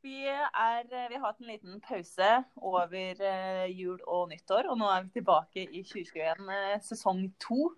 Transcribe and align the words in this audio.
Vi, 0.00 0.24
er, 0.24 0.86
eh, 0.88 1.08
vi, 1.10 1.16
har 1.18 1.26
hatt 1.26 1.40
en 1.42 1.50
liten 1.50 1.80
pause 1.84 2.28
over 2.56 3.18
uh, 3.20 3.66
jul 3.68 3.98
og 4.08 4.30
nyttår, 4.30 4.70
og 4.72 4.78
nå 4.80 4.86
er 4.88 5.04
vi 5.04 5.18
tilbake 5.18 5.64
i 5.66 5.82
2021 5.84 6.46
uh, 6.48 6.76
sesong 6.84 7.26
to. 7.42 7.68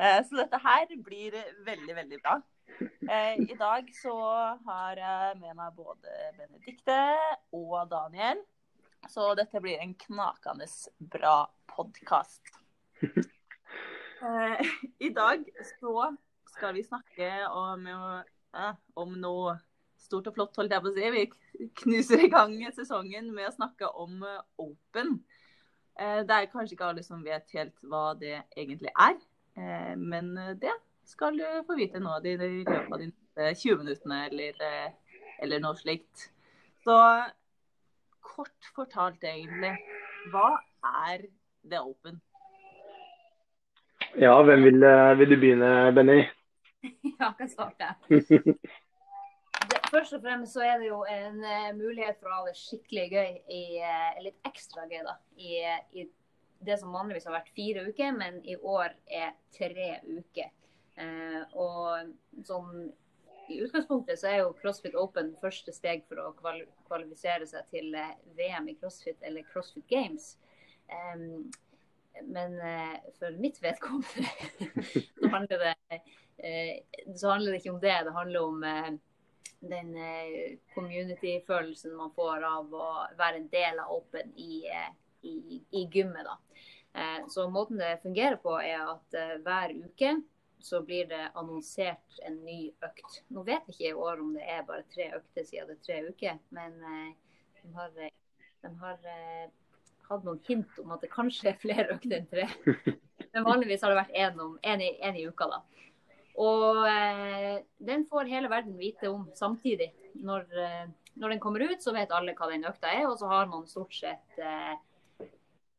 Så 0.00 0.32
dette 0.32 0.56
her 0.64 0.86
blir 1.04 1.34
veldig, 1.66 1.94
veldig 1.98 2.18
bra. 2.22 2.38
I 3.36 3.56
dag 3.60 3.90
så 3.92 4.14
har 4.64 4.96
jeg 4.96 5.34
med 5.42 5.58
meg 5.58 5.74
både 5.76 6.14
Benedikte 6.38 6.96
og 7.52 7.74
Daniel. 7.90 8.40
Så 9.12 9.26
dette 9.36 9.60
blir 9.60 9.76
en 9.76 9.92
knakende 10.00 10.70
bra 11.12 11.34
podkast. 11.68 12.48
I 15.04 15.12
dag 15.12 15.44
så 15.74 15.94
skal 16.54 16.78
vi 16.78 16.86
snakke 16.88 17.28
om, 17.52 17.84
om 19.04 19.12
noe 19.20 19.58
stort 20.00 20.30
og 20.30 20.36
flott, 20.36 20.56
holdt 20.58 20.74
jeg 20.74 20.82
på 20.84 20.90
å 20.90 20.94
si. 20.96 21.10
Vi 21.14 21.68
knuser 21.82 22.24
i 22.24 22.30
gang 22.32 22.56
sesongen 22.74 23.30
med 23.34 23.50
å 23.50 23.54
snakke 23.54 23.90
om 24.00 24.22
eh, 24.26 24.42
Open. 24.62 25.18
Eh, 25.98 26.22
det 26.26 26.36
er 26.36 26.50
kanskje 26.52 26.76
ikke 26.76 26.90
alle 26.90 27.04
som 27.06 27.24
vet 27.24 27.56
helt 27.56 27.76
hva 27.86 28.10
det 28.18 28.38
egentlig 28.56 28.92
er, 28.94 29.18
eh, 29.58 29.92
men 29.98 30.32
det 30.60 30.74
skal 31.08 31.36
du 31.38 31.46
få 31.66 31.76
vite 31.78 32.00
nå 32.02 32.16
i 32.22 32.36
løpet 32.38 32.92
av 32.94 33.02
de 33.02 33.10
20 33.58 33.80
minuttene 33.82 34.24
eller, 34.28 34.64
eller 35.42 35.62
noe 35.62 35.78
slikt. 35.78 36.28
Så 36.84 36.96
kort 38.24 38.72
fortalt 38.76 39.24
egentlig, 39.26 39.72
hva 40.30 40.52
er 41.08 41.26
The 41.66 41.80
Open? 41.82 42.20
Ja, 44.18 44.36
hvem 44.42 44.62
vil, 44.66 44.86
vil 45.18 45.34
du 45.34 45.40
begynne, 45.40 45.72
Benny? 45.96 46.22
Ja, 47.20 47.34
jeg 47.36 47.50
svarte 47.52 47.90
starte. 48.08 48.54
først 49.90 50.16
og 50.16 50.22
fremst 50.24 50.56
så 50.56 50.64
er 50.64 50.78
det 50.80 50.88
jo 50.90 51.02
en 51.08 51.42
uh, 51.42 51.70
mulighet 51.76 52.18
for 52.20 52.30
å 52.30 52.40
ha 52.40 52.46
det 52.48 52.56
skikkelig 52.58 53.06
gøy, 53.10 53.36
i, 53.50 53.62
uh, 53.82 54.22
litt 54.24 54.48
ekstra 54.48 54.86
gøy, 54.90 55.02
da. 55.06 55.16
I, 55.40 55.60
I, 56.00 56.06
det 56.66 56.76
som 56.80 56.94
vanligvis 56.94 57.26
har 57.28 57.38
vært 57.38 57.52
fire 57.56 57.86
uker, 57.88 58.16
men 58.16 58.40
i 58.44 58.56
år 58.56 58.94
er 59.06 59.34
tre 59.56 59.92
uker. 60.06 60.50
Uh, 61.00 61.42
og 61.56 62.44
sånn 62.46 62.90
i 63.50 63.56
utgangspunktet 63.64 64.20
så 64.20 64.28
er 64.30 64.42
jo 64.44 64.52
CrossFit 64.60 64.94
Open 64.98 65.32
første 65.40 65.72
steg 65.74 66.04
for 66.06 66.20
å 66.22 66.28
kval 66.38 66.60
kvalifisere 66.86 67.48
seg 67.50 67.66
til 67.72 67.96
VM 68.38 68.68
i 68.70 68.76
CrossFit 68.78 69.18
eller 69.26 69.46
CrossFit 69.48 69.88
Games. 69.90 70.36
Um, 70.86 71.48
men 72.30 72.54
for 73.16 73.34
mitt 73.42 73.58
vedkommende 73.62 74.26
så 75.16 75.30
handler 75.32 75.62
det 75.64 76.00
så 77.18 77.30
handler 77.32 77.52
det 77.54 77.60
ikke 77.60 77.74
om 77.74 77.82
det. 77.82 77.96
Det 78.06 78.14
handler 78.14 78.46
om 78.46 79.00
den 79.60 79.96
eh, 79.96 80.58
community-følelsen 80.74 81.96
man 81.96 82.12
får 82.16 82.44
av 82.48 82.74
å 82.74 82.90
være 83.18 83.42
en 83.42 83.48
del 83.52 83.80
av 83.82 83.92
Open 83.92 84.32
i, 84.36 84.64
eh, 84.68 84.92
i, 85.22 85.60
i 85.70 85.86
gymmet. 85.92 86.24
da. 86.24 86.36
Eh, 87.00 87.26
så 87.28 87.48
måten 87.50 87.78
det 87.78 88.00
fungerer 88.02 88.36
på, 88.40 88.56
er 88.62 88.80
at 88.94 89.18
hver 89.44 89.74
uke 89.76 90.16
så 90.60 90.82
blir 90.84 91.06
det 91.08 91.30
annonsert 91.34 92.20
en 92.26 92.40
ny 92.44 92.72
økt. 92.84 93.22
Nå 93.32 93.44
vet 93.46 93.68
jeg 93.68 93.76
ikke 93.76 93.90
i 93.90 94.00
år 94.08 94.20
om 94.20 94.34
det 94.36 94.44
er 94.44 94.66
bare 94.68 94.84
tre 94.92 95.08
økter 95.16 95.46
siden 95.48 95.70
det 95.70 95.78
er 95.78 95.86
tre 95.86 96.00
uker, 96.08 96.40
men 96.56 96.76
de 97.62 97.70
har, 97.76 97.94
de 97.96 98.72
har 98.82 99.06
hatt 100.10 100.26
noen 100.26 100.42
hint 100.44 100.82
om 100.82 100.92
at 100.92 101.04
det 101.04 101.12
kanskje 101.14 101.52
er 101.52 101.62
flere 101.62 101.88
økter 101.94 102.18
enn 102.18 102.28
tre. 102.28 102.48
Men 103.30 103.44
vanligvis 103.46 103.84
har 103.84 103.92
det 103.92 104.00
vært 104.00 104.62
én 104.66 104.82
i, 104.82 104.88
i 105.22 105.26
uka, 105.30 105.46
da. 105.46 105.60
Og 106.38 106.84
eh, 106.88 107.62
den 107.78 108.04
får 108.10 108.30
hele 108.30 108.50
verden 108.50 108.76
vite 108.78 109.10
om 109.10 109.26
samtidig. 109.34 109.90
Når, 110.14 110.46
eh, 110.54 110.86
når, 111.14 111.34
den 111.34 111.40
kommer 111.42 111.64
ut, 111.64 111.82
så 111.82 111.94
vet 111.96 112.12
alle 112.14 112.36
hva 112.38 112.50
den 112.52 112.66
økta 112.68 112.92
er, 112.92 113.08
og 113.08 113.18
så 113.18 113.30
har 113.30 113.50
man 113.50 113.66
stort 113.70 113.94
sett 113.94 114.38
eh, 114.38 114.76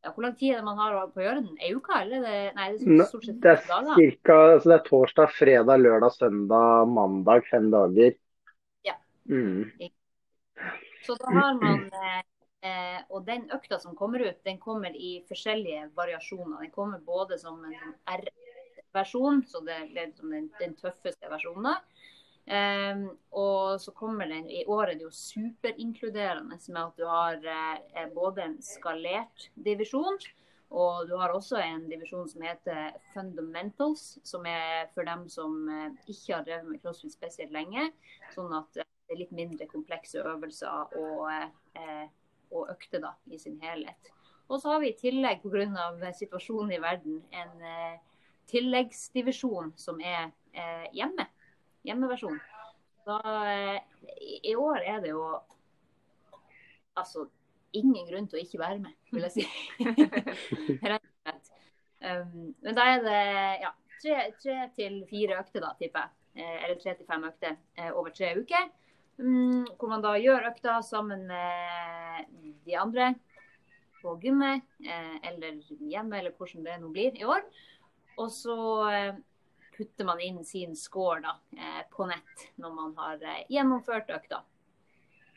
ja, 0.01 0.11
Hvor 0.11 0.25
lang 0.25 0.35
tid 0.35 0.55
er 0.55 0.61
det 0.61 0.67
man 0.67 0.81
har 0.81 0.97
på 1.13 1.21
å 1.21 1.25
gjøre 1.25 1.43
den? 1.45 1.55
Ei 1.61 1.71
uke, 1.77 1.95
eller? 2.03 2.25
Det, 2.25 2.41
nei, 2.57 2.67
det 2.81 2.97
er 2.97 3.09
stort 3.09 3.29
sett 3.29 3.39
det 3.43 3.53
er, 3.53 3.63
dager. 3.69 3.95
Cirka, 4.01 4.37
altså 4.57 4.73
det 4.73 4.77
er 4.77 4.85
torsdag, 4.89 5.33
fredag, 5.37 5.85
lørdag, 5.85 6.17
søndag, 6.17 6.91
mandag. 6.91 7.47
Fem 7.51 7.71
dager. 7.73 8.17
Ja. 8.87 8.97
Mm. 9.29 9.71
Så 11.05 11.17
da 11.17 11.33
har 11.33 11.55
man 11.57 11.87
eh, 11.95 12.99
Og 13.09 13.23
den 13.25 13.47
økta 13.53 13.79
som 13.81 13.95
kommer 13.97 14.21
ut, 14.25 14.41
den 14.45 14.59
kommer 14.61 14.93
i 14.93 15.21
forskjellige 15.29 15.87
variasjoner. 15.97 16.59
Den 16.65 16.73
kommer 16.73 17.01
både 17.05 17.39
som 17.41 17.61
en 17.65 17.77
sånn 17.77 17.95
R 18.17 18.27
versjon, 18.95 19.43
så 19.47 19.61
det 19.65 19.75
er 19.75 19.91
liksom 19.95 20.33
den, 20.33 20.49
den 20.59 20.75
tøffeste 20.79 21.29
versjonen. 21.31 21.81
Um, 22.51 23.03
og 23.37 23.77
så 23.79 23.91
kommer 23.93 24.25
den 24.25 24.47
I 24.49 24.63
år 24.65 24.89
er 24.91 25.03
jo 25.03 25.11
superinkluderende 25.13 26.57
med 26.73 26.79
at 26.81 26.97
du 26.97 27.05
har 27.05 27.37
eh, 27.37 28.07
både 28.15 28.41
en 28.43 28.55
skalert 28.65 29.45
divisjon, 29.53 30.17
og 30.73 31.05
du 31.07 31.13
har 31.21 31.35
også 31.35 31.61
en 31.61 31.85
divisjon 31.87 32.27
som 32.27 32.41
heter 32.41 32.97
Fundamentals, 33.13 34.17
som 34.23 34.45
er 34.49 34.89
for 34.95 35.05
dem 35.05 35.27
som 35.29 35.69
eh, 35.69 35.93
ikke 36.07 36.33
har 36.33 36.47
drevet 36.47 36.67
med 36.67 36.81
crossfit 36.81 37.13
spesielt 37.13 37.53
lenge. 37.53 37.91
Sånn 38.33 38.51
at 38.57 38.81
det 38.81 38.87
er 39.13 39.21
litt 39.21 39.35
mindre 39.35 39.69
komplekse 39.69 40.23
øvelser 40.25 40.97
og, 40.97 41.29
og 42.51 42.71
økter 42.73 43.03
da, 43.03 43.13
i 43.29 43.37
sin 43.39 43.59
helhet. 43.61 44.11
Og 44.49 44.59
så 44.59 44.73
har 44.73 44.81
vi 44.81 44.91
i 44.91 44.97
tillegg 44.97 45.43
pga. 45.43 46.11
situasjonen 46.15 46.73
i 46.75 46.81
verden 46.81 47.21
en 47.31 47.67
tilleggsdivisjon 48.51 49.73
som 49.79 49.99
er 50.03 50.31
eh, 50.53 50.87
hjemme. 50.95 51.27
Hjemmeversjon. 51.87 52.39
Da, 53.07 53.19
eh, 53.49 53.79
I 54.51 54.55
år 54.59 54.83
er 54.85 54.99
det 55.03 55.13
jo 55.13 55.23
altså 56.99 57.27
ingen 57.73 58.05
grunn 58.07 58.27
til 58.27 58.39
å 58.39 58.43
ikke 58.43 58.59
være 58.61 58.81
med, 58.83 58.95
vil 59.11 59.27
jeg 59.27 59.39
si. 59.39 59.45
Rett 60.91 60.99
og 60.99 61.13
slett. 61.23 61.53
Um, 62.01 62.51
men 62.65 62.75
da 62.77 62.87
er 62.95 63.03
det 63.05 63.21
ja, 63.61 63.71
tre, 64.01 64.17
tre 64.41 64.57
til 64.75 65.01
fire 65.09 65.39
økter, 65.41 65.63
da, 65.63 65.71
tipper 65.79 66.07
jeg. 66.07 66.17
Eh, 66.41 66.57
eller 66.65 66.77
tre 66.79 66.95
til 66.95 67.07
fem 67.07 67.25
økter 67.27 67.57
eh, 67.77 67.91
over 67.91 68.13
tre 68.15 68.33
uker. 68.39 68.69
Um, 69.21 69.67
hvor 69.77 69.91
man 69.91 70.03
da 70.03 70.15
gjør 70.17 70.47
økta 70.49 70.79
sammen 70.85 71.27
med 71.29 72.29
de 72.65 72.77
andre 72.79 73.11
på 74.01 74.15
gymmet 74.23 74.63
eh, 74.81 75.17
eller 75.29 75.59
hjemme, 75.77 76.17
eller 76.17 76.33
hvordan 76.37 76.65
det 76.65 76.79
nå 76.81 76.89
blir 76.93 77.19
i 77.19 77.27
år. 77.27 77.43
Og 78.19 78.31
så 78.33 78.57
eh, 78.91 79.11
putter 79.77 80.07
man 80.07 80.21
inn 80.23 80.41
sin 80.45 80.75
score 80.75 81.21
da, 81.23 81.35
eh, 81.57 81.83
på 81.91 82.07
nett 82.09 82.47
når 82.61 82.73
man 82.75 82.95
har 82.99 83.21
eh, 83.21 83.45
gjennomført 83.51 84.11
økta. 84.13 84.43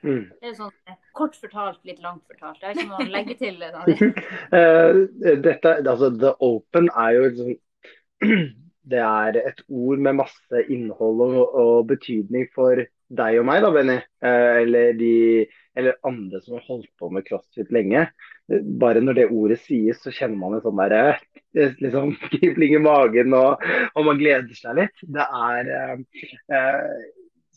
Mm. 0.04 0.26
Det 0.40 0.50
er 0.50 0.56
sånn 0.58 0.96
kort 1.16 1.36
fortalt, 1.40 1.80
litt 1.88 2.02
langt 2.04 2.26
fortalt. 2.28 2.58
Det 2.60 2.66
er 2.68 2.74
ikke 2.76 2.90
noe 2.90 3.06
å 3.06 3.14
legge 3.14 3.38
til. 3.40 3.62
Dette, 5.46 5.78
altså, 5.80 6.10
The 6.12 6.34
Open 6.44 6.90
er 6.92 7.16
jo 7.16 7.30
liksom 7.30 7.54
Det 8.84 9.00
er 9.00 9.38
et 9.40 9.62
ord 9.72 10.00
med 10.04 10.18
masse 10.18 10.60
innhold 10.68 11.22
og, 11.24 11.54
og 11.56 11.86
betydning 11.88 12.50
for 12.52 12.82
deg 13.16 13.38
og 13.40 13.46
meg, 13.48 13.62
da, 13.64 13.70
Benny. 13.72 13.94
Eller, 14.20 14.90
de, 14.98 15.46
eller 15.76 15.98
andre 16.06 16.40
som 16.42 16.56
har 16.58 16.66
holdt 16.68 16.90
på 16.98 17.10
med 17.10 17.26
crossfit 17.26 17.70
lenge. 17.74 18.06
Bare 18.80 19.02
når 19.02 19.18
det 19.18 19.26
ordet 19.32 19.58
sies, 19.64 20.00
så 20.02 20.12
kjenner 20.14 20.38
man 20.38 20.56
en 20.56 20.64
sånn 20.64 20.78
derre 20.78 21.16
liksom, 21.54 22.14
kribling 22.34 22.76
i 22.78 22.82
magen, 22.82 23.34
og, 23.36 23.62
og, 23.94 24.00
man 24.06 24.20
gleder 24.20 24.58
seg 24.58 24.80
litt. 24.80 25.04
Det 25.16 25.28
er 25.50 25.70
eh, 25.78 26.26
eh, 26.54 26.82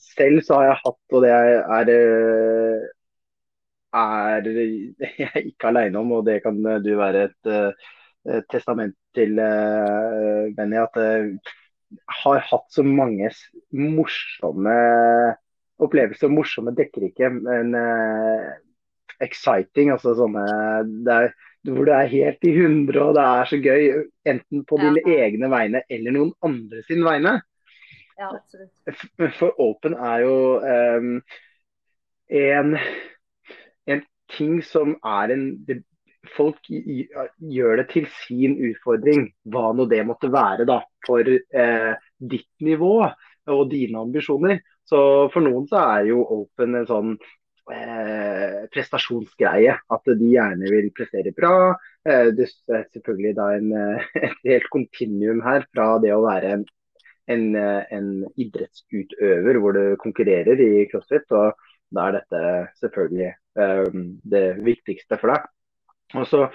Selv 0.07 0.41
så 0.45 0.59
har 0.59 0.69
jeg 0.69 0.81
hatt, 0.83 1.03
og 1.13 1.23
det 1.25 1.33
er, 1.33 1.91
eh, 1.93 2.87
er 3.97 4.49
jeg 4.53 5.29
er 5.29 5.39
ikke 5.43 5.71
alene 5.71 6.01
om, 6.01 6.17
og 6.19 6.25
det 6.27 6.39
kan 6.45 6.57
du 6.57 6.91
være 6.97 7.27
et, 7.29 7.51
et 8.27 8.49
testament 8.51 8.95
til, 9.17 9.37
Benny, 10.57 10.77
at 10.81 10.97
jeg 11.01 11.37
har 12.21 12.41
hatt 12.49 12.67
så 12.73 12.83
mange 12.85 13.29
morsomme 13.71 14.75
opplevelser. 15.83 16.31
Morsomme 16.33 16.73
dekker 16.77 17.09
ikke, 17.09 17.29
men 17.37 17.75
uh, 17.77 18.55
exciting. 19.23 19.91
altså 19.93 20.15
sånne, 20.17 20.45
er 21.13 21.33
hvor 21.67 21.87
du 21.87 21.91
er 21.91 22.07
helt 22.11 22.47
i 22.47 22.53
hundre, 22.55 23.01
og 23.09 23.17
det 23.17 23.25
er 23.25 23.49
så 23.49 23.59
gøy. 23.59 23.87
Enten 24.27 24.63
på 24.67 24.79
dine 24.81 25.03
egne 25.17 25.49
vegne 25.51 25.83
eller 25.89 26.15
noen 26.15 26.31
andre 26.45 26.83
sin 26.87 27.03
vegne. 27.05 27.37
Ja. 28.17 28.31
For 29.37 29.53
Open 29.61 29.93
er 29.93 30.23
jo 30.23 30.37
um, 30.63 31.11
en, 32.33 32.77
en 33.85 34.01
ting 34.33 34.57
som 34.65 34.95
er 35.05 35.35
en 35.35 35.45
det, 35.67 35.83
Folk 36.35 36.65
gjør 36.67 37.77
det 37.79 37.85
til 37.93 38.07
sin 38.25 38.57
utfordring, 38.67 39.29
hva 39.47 39.69
nå 39.71 39.85
det 39.87 40.01
måtte 40.03 40.27
være 40.33 40.65
da, 40.67 40.81
for 41.05 41.23
eh, 41.23 41.93
ditt 42.19 42.49
nivå 42.67 42.91
og 43.53 43.67
dine 43.71 44.01
ambisjoner. 44.03 44.61
Så 44.87 44.99
For 45.33 45.43
noen 45.43 45.67
så 45.69 45.81
er 45.97 46.07
jo 46.11 46.23
Open 46.37 46.77
en 46.79 46.87
sånn 46.87 47.13
eh, 47.73 48.63
prestasjonsgreie. 48.73 49.75
At 49.93 50.07
de 50.07 50.31
gjerne 50.31 50.71
vil 50.71 50.89
prestere 50.95 51.33
bra. 51.35 51.75
Eh, 52.07 52.31
det 52.37 52.49
er 52.71 52.87
selvfølgelig 52.95 53.35
da 53.37 53.51
en, 53.57 53.71
eh, 53.75 54.09
et 54.29 54.41
helt 54.47 54.69
kontinuum 54.73 55.43
her 55.45 55.67
fra 55.73 55.93
det 56.03 56.13
å 56.15 56.23
være 56.25 56.57
en, 56.57 56.67
en, 57.33 57.47
eh, 57.59 57.95
en 57.97 58.11
idrettsutøver 58.39 59.61
hvor 59.61 59.77
du 59.77 59.83
konkurrerer 60.03 60.63
i 60.63 60.87
crossfit. 60.91 61.27
og 61.31 61.55
da 61.95 62.09
er 62.09 62.17
dette 62.17 62.39
selvfølgelig 62.81 63.29
eh, 63.31 64.01
det 64.33 64.47
viktigste 64.65 65.19
for 65.21 65.33
deg. 65.33 65.45
Og 66.15 66.23
så 66.29 66.45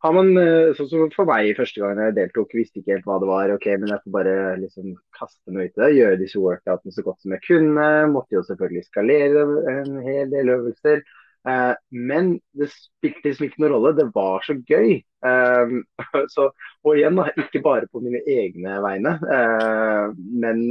har 0.00 0.12
man, 0.16 0.30
eh, 0.40 0.72
sånn 0.76 0.88
som 0.88 1.10
For 1.12 1.28
meg 1.28 1.50
første 1.58 1.82
gang 1.82 1.98
jeg 2.00 2.16
deltok, 2.16 2.54
visste 2.56 2.80
ikke 2.80 2.96
helt 2.96 3.08
hva 3.08 3.18
det 3.20 3.28
var. 3.28 3.50
ok, 3.52 3.66
Men 3.78 3.92
jeg 3.92 4.04
får 4.04 4.14
bare 4.14 4.36
liksom 4.62 4.94
kaste 5.18 5.52
meg 5.52 5.68
ut 5.68 5.76
i 5.76 5.82
det. 5.82 5.90
Gjøre 5.98 6.20
disse 6.22 6.40
workoutene 6.40 6.94
så 6.96 7.04
godt 7.04 7.20
som 7.20 7.34
jeg 7.36 7.44
kunne. 7.48 7.88
Måtte 8.14 8.38
jo 8.38 8.46
selvfølgelig 8.48 8.86
skalere 8.88 9.44
en 9.74 10.00
hel 10.06 10.32
del 10.32 10.54
øvelser. 10.56 11.04
Eh, 11.48 11.74
men 11.90 12.36
det 12.56 12.70
spilte 12.70 13.28
liksom 13.28 13.48
ikke 13.48 13.62
noen 13.64 13.74
rolle. 13.74 13.94
Det 13.98 14.08
var 14.14 14.46
så 14.46 14.56
gøy. 14.56 14.96
Eh, 15.28 15.76
så, 16.34 16.48
og 16.82 16.96
igjen, 16.96 17.18
da, 17.18 17.28
ikke 17.44 17.64
bare 17.64 17.90
på 17.92 18.02
mine 18.04 18.22
egne 18.24 18.78
vegne, 18.84 19.16
eh, 19.36 20.08
men, 20.16 20.66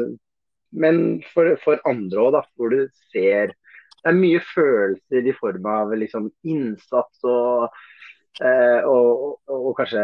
men 0.71 1.01
for, 1.33 1.53
for, 1.63 1.81
andre 1.89 2.25
òg, 2.25 2.41
hvor 2.55 2.73
du 2.73 2.85
ser 3.13 3.53
Det 4.01 4.09
er 4.09 4.17
mye 4.17 4.39
følelser 4.41 5.27
i 5.29 5.33
form 5.37 5.65
av 5.69 5.91
liksom, 5.93 6.31
innsats 6.41 7.19
og 7.21 7.67
Eh, 8.39 8.79
og, 8.87 9.43
og, 9.51 9.65
og, 9.67 9.73
kanskje 9.75 10.01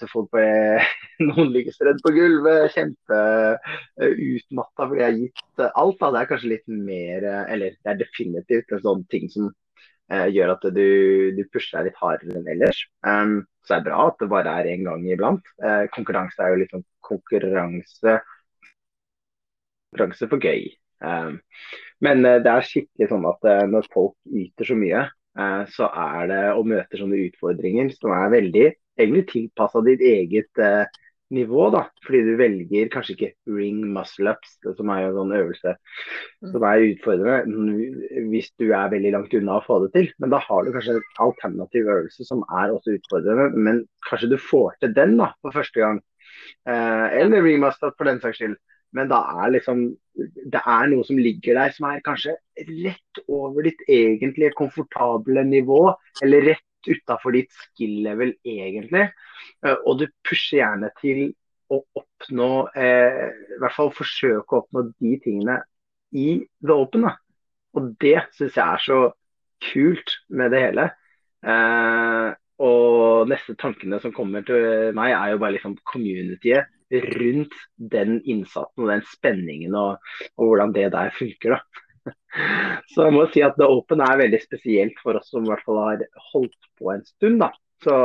til 0.00 0.08
folk 0.10 0.26
på 0.34 0.40
noen 1.28 1.52
ligger 1.54 1.94
på 2.02 2.10
gulvet, 2.16 2.72
kjempeutmatta 2.74 4.82
uh, 4.82 4.88
fordi 4.90 5.00
jeg 5.00 5.06
har 5.06 5.20
gitt 5.20 5.62
alt. 5.68 6.00
Da. 6.00 6.10
Det 6.10 6.20
er 6.20 6.30
kanskje 6.32 6.50
litt 6.50 6.66
mer 6.66 7.18
uh, 7.30 7.44
Eller 7.54 7.68
det 7.78 7.90
er 7.92 8.02
definitivt 8.02 8.74
en 8.74 8.82
sånn 8.82 9.02
ting 9.12 9.30
som 9.30 9.44
eh, 10.10 10.26
gjør 10.34 10.48
at 10.56 10.66
du, 10.74 10.88
du, 11.38 11.42
pusher 11.54 11.78
deg 11.78 11.92
litt 11.92 12.02
hardere 12.02 12.34
enn 12.40 12.52
ellers. 12.56 12.78
Um, 13.06 13.46
så 13.62 13.68
det 13.76 13.78
er 13.78 13.88
bra 13.88 13.98
at 14.10 14.18
det 14.20 14.32
bare 14.34 14.50
er 14.58 14.70
én 14.74 14.86
gang 14.90 15.02
iblant. 15.06 15.44
Eh, 15.62 15.84
konkurranse 15.94 16.38
er 16.42 16.48
jo 16.52 16.60
litt 16.64 16.74
sånn 16.74 16.88
konkurranse 17.06 18.12
konkurranse 19.94 20.26
for 20.28 20.38
gøy. 20.42 20.74
Um, 21.04 21.38
men 22.02 22.16
det 22.26 22.50
er 22.50 22.66
skikkelig 22.66 23.08
sånn 23.12 23.26
at 23.30 23.42
når 23.70 23.86
folk 23.94 24.16
yter 24.42 24.66
så 24.68 24.76
mye, 24.76 25.06
Eh, 25.06 25.12
så 25.70 25.88
er 25.90 26.28
det 26.30 26.42
å 26.54 26.62
møte 26.66 26.98
sånne 27.00 27.18
utfordringer 27.26 27.88
som 27.96 28.12
er 28.14 28.34
veldig 28.36 28.66
egentlig 28.98 29.24
tilpassa 29.32 29.82
ditt 29.84 30.02
eget 30.04 30.62
eh, 30.62 30.84
nivå. 31.34 31.68
da, 31.74 31.84
Fordi 32.06 32.20
du 32.26 32.32
velger 32.38 32.90
kanskje 32.92 33.14
ikke 33.16 33.30
ring 33.56 33.82
muscle 33.94 34.34
ups, 34.34 34.56
som 34.78 34.92
er 34.92 35.02
jo 35.02 35.10
en 35.10 35.18
sånn 35.18 35.36
øvelse 35.40 35.74
mm. 35.74 36.52
som 36.52 36.66
er 36.68 36.86
utfordrende 36.90 38.26
hvis 38.30 38.50
du 38.60 38.68
er 38.70 38.92
veldig 38.92 39.14
langt 39.16 39.36
unna 39.38 39.58
å 39.58 39.64
få 39.66 39.80
det 39.84 39.92
til. 39.96 40.10
Men 40.22 40.34
da 40.34 40.42
har 40.44 40.64
du 40.64 40.74
kanskje 40.74 40.98
en 40.98 41.08
alternativ 41.26 41.90
øvelse 41.96 42.28
som 42.28 42.44
er 42.50 42.74
også 42.74 42.98
utfordrende, 42.98 43.50
men 43.56 43.82
kanskje 44.08 44.34
du 44.34 44.38
får 44.40 44.78
til 44.82 44.94
den 44.96 45.18
da, 45.20 45.32
for 45.42 45.56
første 45.56 45.82
gang. 45.82 46.02
Eh, 46.68 47.06
eller 47.22 47.44
ring 47.44 47.60
muscle 47.62 47.90
up 47.90 47.98
for 47.98 48.10
den 48.10 48.22
saks 48.22 48.40
skyld. 48.40 48.58
Men 48.94 49.10
da 49.10 49.20
er 49.44 49.54
liksom 49.56 49.86
det 50.24 50.60
er 50.60 50.90
noe 50.90 51.04
som 51.06 51.18
ligger 51.18 51.58
der 51.58 51.72
som 51.74 51.88
er 51.88 52.02
kanskje 52.04 52.36
rett 52.68 53.20
over 53.26 53.66
ditt 53.66 53.80
egentlige 53.90 54.54
komfortable 54.54 55.42
nivå, 55.48 55.88
eller 56.22 56.46
rett 56.52 56.88
utafor 56.88 57.34
ditt 57.34 57.50
skill-level 57.56 58.34
egentlig. 58.46 59.08
Eh, 59.64 59.76
og 59.84 60.02
du 60.02 60.06
pusher 60.26 60.60
gjerne 60.60 60.92
til 61.00 61.26
å 61.72 61.80
oppnå, 61.98 62.50
eh, 62.76 63.26
i 63.56 63.60
hvert 63.62 63.76
fall 63.76 63.90
forsøke 63.96 64.54
å 64.54 64.62
oppnå 64.62 64.86
de 64.92 65.16
tingene 65.24 65.58
i 66.14 66.44
open. 66.70 67.08
Da. 67.08 67.16
Og 67.74 67.94
det 68.04 68.18
syns 68.36 68.60
jeg 68.60 68.64
er 68.64 68.84
så 68.84 69.00
kult 69.72 70.18
med 70.28 70.52
det 70.54 70.62
hele. 70.68 70.88
Eh, 71.44 72.30
og 72.64 73.26
neste 73.32 73.56
tankene 73.58 73.98
som 74.00 74.12
kommer 74.14 74.44
til 74.46 74.92
meg, 74.94 75.16
er 75.16 75.32
jo 75.32 75.42
bare 75.42 75.56
liksom 75.56 75.74
communityet 75.90 76.70
rundt 76.92 77.54
den 77.76 78.20
innsatsen 78.22 78.84
og 78.84 78.92
den 78.92 79.02
spenningen 79.12 79.74
og, 79.78 79.98
og 80.36 80.50
hvordan 80.50 80.74
det 80.76 80.90
der 80.92 81.10
funker. 81.18 81.56
da. 81.56 81.84
Så 82.92 83.08
jeg 83.08 83.16
må 83.16 83.26
si 83.32 83.42
at 83.44 83.58
The 83.58 83.68
Open 83.70 84.02
er 84.04 84.20
veldig 84.20 84.40
spesielt 84.42 84.96
for 85.02 85.18
oss 85.18 85.30
som 85.32 85.44
i 85.44 85.52
hvert 85.52 85.64
fall 85.66 85.80
har 85.80 86.08
holdt 86.32 86.72
på 86.78 86.94
en 86.94 87.04
stund. 87.08 87.40
da. 87.42 87.52
Så, 87.84 87.96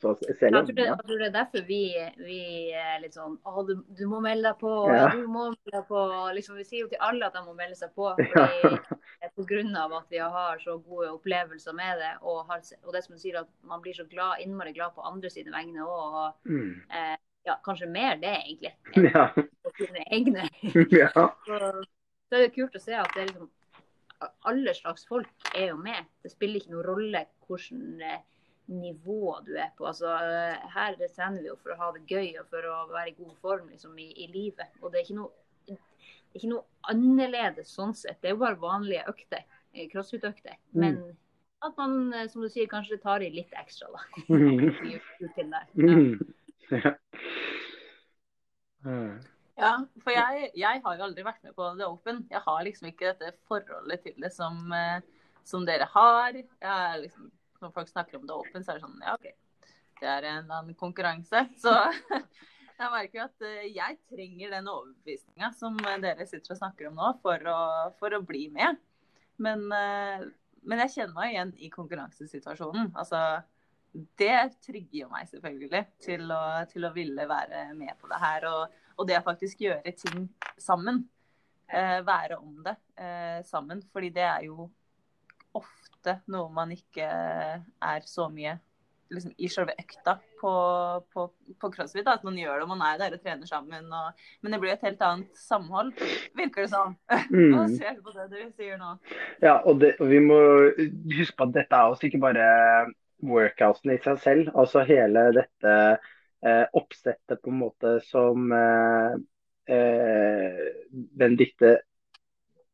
så 0.00 0.12
selv, 0.38 0.56
jeg, 0.56 0.66
tror 0.66 0.76
det, 0.76 0.84
jeg, 0.86 0.98
tror 1.06 1.18
det, 1.18 1.26
er 1.26 1.34
derfor 1.34 1.64
vi, 1.66 1.80
vi 2.22 2.42
er 2.78 3.00
litt 3.02 3.16
sånn 3.16 3.34
Å, 3.44 3.64
du, 3.66 3.72
du, 3.98 4.04
må 4.10 4.22
melde 4.24 4.50
deg 4.50 4.60
på. 4.62 4.72
Ja. 4.94 5.08
du 5.14 5.26
må 5.26 5.48
melde 5.50 5.74
deg 5.74 5.88
på. 5.88 6.04
Liksom, 6.38 6.58
vi 6.60 6.66
sier 6.68 6.84
jo 6.84 6.90
til 6.92 7.02
alle 7.02 7.28
at 7.28 7.36
de 7.36 7.44
må 7.46 7.56
melde 7.58 7.78
seg 7.78 7.92
på. 7.96 8.12
Fordi, 8.20 8.62
ja. 8.62 9.32
Pga. 9.32 9.84
at 9.98 10.14
vi 10.14 10.22
har 10.22 10.62
så 10.62 10.78
gode 10.78 11.10
opplevelser 11.16 11.76
med 11.78 11.98
det. 12.02 12.14
Og, 12.22 12.44
har, 12.48 12.62
og 12.86 12.94
det 12.94 13.04
som 13.06 13.18
du 13.18 13.22
sier, 13.22 13.42
at 13.42 13.50
man 13.66 13.82
blir 13.84 13.96
så 13.98 14.06
glad, 14.10 14.42
innmari 14.44 14.74
glad 14.76 14.94
på 14.96 15.04
andre 15.06 15.30
sine 15.32 15.54
vegne 15.54 15.86
òg. 15.86 16.38
Mm. 16.46 16.72
Eh, 16.90 17.14
ja, 17.44 17.58
kanskje 17.64 17.88
mer 17.90 18.16
det, 18.22 18.36
egentlig. 18.44 18.74
Ja. 19.14 19.28
på 19.34 19.72
sine 19.78 20.04
egne. 20.10 20.48
ja. 21.00 21.10
så, 21.14 21.28
så, 21.48 22.36
er 22.36 22.46
det 22.46 22.54
kult 22.54 22.76
å 22.76 22.82
se 22.82 22.94
at 22.98 23.10
det 23.16 23.24
er 23.24 23.30
liksom 23.32 23.50
alle 24.46 24.74
slags 24.74 25.06
folk 25.08 25.48
er 25.54 25.72
jo 25.72 25.78
med. 25.80 26.04
Det 26.22 26.30
spiller 26.32 26.60
ikke 26.60 26.74
noen 26.74 26.86
rolle 26.86 27.24
hvilket 27.48 28.04
eh, 28.06 28.20
nivå 28.72 29.36
du 29.46 29.56
er 29.58 29.72
på. 29.78 29.86
Altså, 29.90 30.12
eh, 30.12 30.68
her 30.74 30.98
trener 31.00 31.40
vi 31.40 31.50
jo 31.50 31.56
for 31.62 31.74
å 31.74 31.80
ha 31.80 31.90
det 31.96 32.04
gøy 32.06 32.38
og 32.40 32.52
for 32.52 32.68
å 32.70 32.76
være 32.92 33.12
i 33.12 33.16
god 33.18 33.34
form 33.42 33.72
liksom, 33.72 33.96
i, 33.98 34.12
i, 34.24 34.28
livet. 34.32 34.70
Og 34.82 34.92
det 34.92 35.00
er 35.00 35.08
ikke 35.08 35.18
noe, 35.18 35.32
det 35.66 35.74
er 35.74 36.38
ikke 36.40 36.52
noe 36.52 36.92
annerledes 36.92 37.74
sånn 37.74 37.96
sett. 37.98 38.20
Det 38.22 38.30
er 38.30 38.36
jo 38.36 38.44
bare 38.44 38.62
vanlige 38.62 39.08
økter. 39.10 39.44
Eh, 39.72 39.88
crossfit-økter. 39.92 40.58
Mm. 40.76 40.84
Men 40.84 41.02
at 41.62 41.78
man, 41.78 42.14
som 42.30 42.42
du 42.42 42.50
sier, 42.50 42.70
kanskje 42.70 42.98
tar 43.02 43.22
i 43.22 43.30
litt 43.34 43.52
ekstra, 43.58 43.90
da. 43.94 44.06
Mm. 45.82 46.18
Ja. 46.72 46.92
Ja, 46.92 46.92
for 50.04 50.14
jeg, 50.14 50.50
jeg, 50.58 50.82
har 50.84 50.96
jo 50.98 51.06
aldri 51.06 51.24
vært 51.26 51.42
med 51.46 51.54
på 51.56 51.68
The 51.78 51.88
Open. 51.88 52.24
Jeg 52.30 52.42
har 52.44 52.64
liksom 52.66 52.88
ikke 52.90 53.12
dette 53.12 53.32
forholdet 53.48 54.02
til 54.06 54.18
det 54.22 54.32
som, 54.34 54.58
eh, 54.76 55.28
som 55.48 55.66
dere 55.68 55.88
har. 55.94 56.36
Liksom, 57.02 57.30
når 57.62 57.74
folk 57.74 57.90
snakker 57.90 58.18
om 58.18 58.26
The 58.28 58.38
Open, 58.38 58.64
så 58.64 58.74
er 58.74 58.80
det 58.80 58.86
sånn 58.86 59.04
Ja, 59.04 59.16
OK, 59.18 59.28
det 60.00 60.10
er 60.10 60.28
en 60.32 60.50
annen 60.50 60.78
konkurranse. 60.78 61.44
Så 61.62 61.72
jeg 62.80 62.92
merker 62.96 63.20
jo 63.20 63.26
at 63.28 63.46
eh, 63.48 63.70
jeg 63.70 64.00
trenger 64.10 64.56
den 64.56 64.70
overbevisninga 64.72 65.52
som 65.56 65.78
dere 65.78 66.26
sitter 66.28 66.56
og 66.56 66.62
snakker 66.62 66.90
om 66.90 66.98
nå, 66.98 67.14
for 67.24 67.52
å, 67.52 67.60
for 68.00 68.18
å 68.18 68.24
bli 68.26 68.48
med. 68.54 68.80
Men, 69.42 69.66
eh, 69.76 70.28
men 70.62 70.84
jeg 70.84 70.96
kjenner 70.98 71.16
meg 71.16 71.34
igjen 71.34 71.56
i 71.62 71.72
konkurransesituasjonen. 71.72 72.92
Altså 72.98 73.42
det 73.92 74.54
trigger 74.64 75.02
jo 75.02 75.08
meg 75.12 75.28
selvfølgelig 75.28 75.82
til 76.00 76.30
å, 76.32 76.42
til 76.70 76.86
å, 76.88 76.92
ville 76.94 77.26
være 77.28 77.66
med 77.76 77.92
på 78.00 78.08
det 78.10 78.20
her. 78.22 78.46
Og, 78.48 78.78
og 78.96 79.08
det 79.08 79.18
å 79.18 79.26
faktisk 79.26 79.64
gjøre 79.64 79.94
ting 79.96 80.26
sammen. 80.60 81.04
Eh, 81.72 82.00
være 82.04 82.36
om 82.36 82.58
det 82.64 82.74
eh, 83.00 83.40
sammen. 83.48 83.80
Fordi 83.92 84.12
det 84.12 84.26
er 84.26 84.44
jo 84.50 84.68
ofte 85.56 86.18
noe 86.32 86.52
man 86.52 86.72
ikke 86.74 87.06
er 87.06 88.04
så 88.08 88.26
mye 88.32 88.58
liksom, 89.12 89.32
i 89.36 89.48
selve 89.52 89.74
økta 89.80 90.16
på, 90.40 90.52
på, 91.14 91.26
på 91.60 91.70
crossfit. 91.72 92.08
At 92.08 92.24
man 92.26 92.36
gjør 92.38 92.60
det, 92.60 92.66
og 92.66 92.72
man 92.74 92.84
er 92.90 93.00
der 93.00 93.16
og 93.16 93.24
trener 93.24 93.48
sammen. 93.48 93.88
Og, 93.88 94.24
men 94.42 94.54
det 94.54 94.60
blir 94.62 94.74
et 94.74 94.84
helt 94.84 95.04
annet 95.06 95.44
samhold, 95.48 95.94
virker 96.38 96.66
det 96.66 96.72
som. 96.74 96.96
Mm. 97.32 97.52
Hva 97.56 97.66
ser 97.72 97.96
du 97.96 98.02
på 98.04 98.16
det 98.16 98.28
du 98.32 98.40
sier 98.58 98.80
nå? 98.80 98.96
Ja, 99.44 99.60
og, 99.60 99.80
det, 99.80 99.94
og 100.00 100.12
vi 100.12 100.20
må 100.24 100.40
huske 101.16 101.38
på 101.38 101.48
at 101.48 101.56
dette 101.56 101.78
er 101.78 101.92
også 101.92 102.10
ikke 102.10 102.24
bare 102.24 102.48
workouten 103.22 103.94
i 103.94 104.00
seg 104.02 104.20
selv. 104.20 104.52
Altså 104.58 104.84
hele 104.88 105.30
dette 105.38 105.76
eh, 106.46 106.64
oppsettet 106.78 107.40
på 107.42 107.52
en 107.52 107.60
måte 107.60 107.96
som 108.08 108.52
eh, 108.56 109.14
eh, 109.74 110.66
Benedicte 110.90 111.78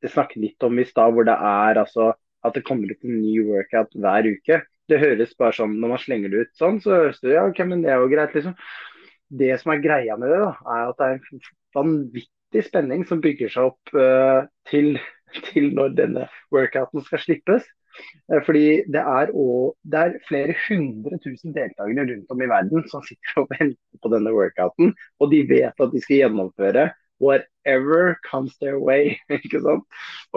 snakket 0.06 0.42
litt 0.42 0.66
om 0.66 0.78
i 0.78 0.86
stad, 0.86 1.14
hvor 1.14 1.26
det 1.26 1.34
er 1.34 1.80
altså 1.82 2.12
at 2.46 2.54
det 2.54 2.64
kommer 2.66 2.90
ut 2.90 3.04
en 3.04 3.18
ny 3.18 3.34
workout 3.48 3.94
hver 3.98 4.28
uke. 4.30 4.60
Det 4.88 5.00
høres 5.02 5.34
bare 5.36 5.56
sånn, 5.56 5.74
Når 5.82 5.92
man 5.92 6.02
slenger 6.02 6.32
det 6.32 6.44
ut 6.46 6.60
sånn, 6.60 6.78
så 6.80 6.94
høres 6.94 7.18
det 7.20 7.34
ja, 7.34 7.44
ok, 7.48 7.62
men 7.68 7.82
det 7.84 7.92
er 7.92 8.02
jo 8.02 8.10
greit. 8.12 8.34
liksom. 8.36 8.54
Det 9.28 9.50
som 9.60 9.74
er 9.74 9.82
greia 9.84 10.16
med 10.16 10.30
det, 10.32 10.38
da, 10.40 10.52
er 10.74 10.92
at 10.92 11.00
det 11.00 11.08
er 11.08 11.18
en 11.18 11.42
vanvittig 11.76 12.62
spenning 12.64 13.02
som 13.08 13.20
bygger 13.20 13.52
seg 13.52 13.72
opp 13.72 13.92
uh, 13.98 14.46
til, 14.70 14.94
til 15.50 15.68
når 15.76 15.98
denne 15.98 16.28
workouten 16.54 17.04
skal 17.04 17.20
slippes. 17.20 17.66
Eh, 18.32 18.40
fordi 18.46 18.64
det 18.92 19.02
er, 19.02 19.32
også, 19.32 19.74
det 19.92 20.04
er, 20.04 20.16
flere 20.28 20.54
hundre 20.68 21.18
tusen 21.24 21.56
deltakere 21.56 22.06
rundt 22.12 22.32
om 22.34 22.42
i 22.42 22.50
verden 22.50 22.86
som 22.92 23.04
sitter 23.06 23.42
og 23.42 23.50
venter 23.54 24.02
på 24.02 24.12
denne 24.14 24.32
workouten. 24.34 24.94
Og 25.20 25.32
de 25.32 25.44
vet 25.50 25.84
at 25.84 25.94
de 25.94 26.02
skal 26.04 26.22
gjennomføre 26.24 26.88
whatever 27.20 28.16
comes 28.30 28.56
their 28.58 28.78
way. 28.78 29.16
ikke 29.44 29.60
sant? 29.64 29.84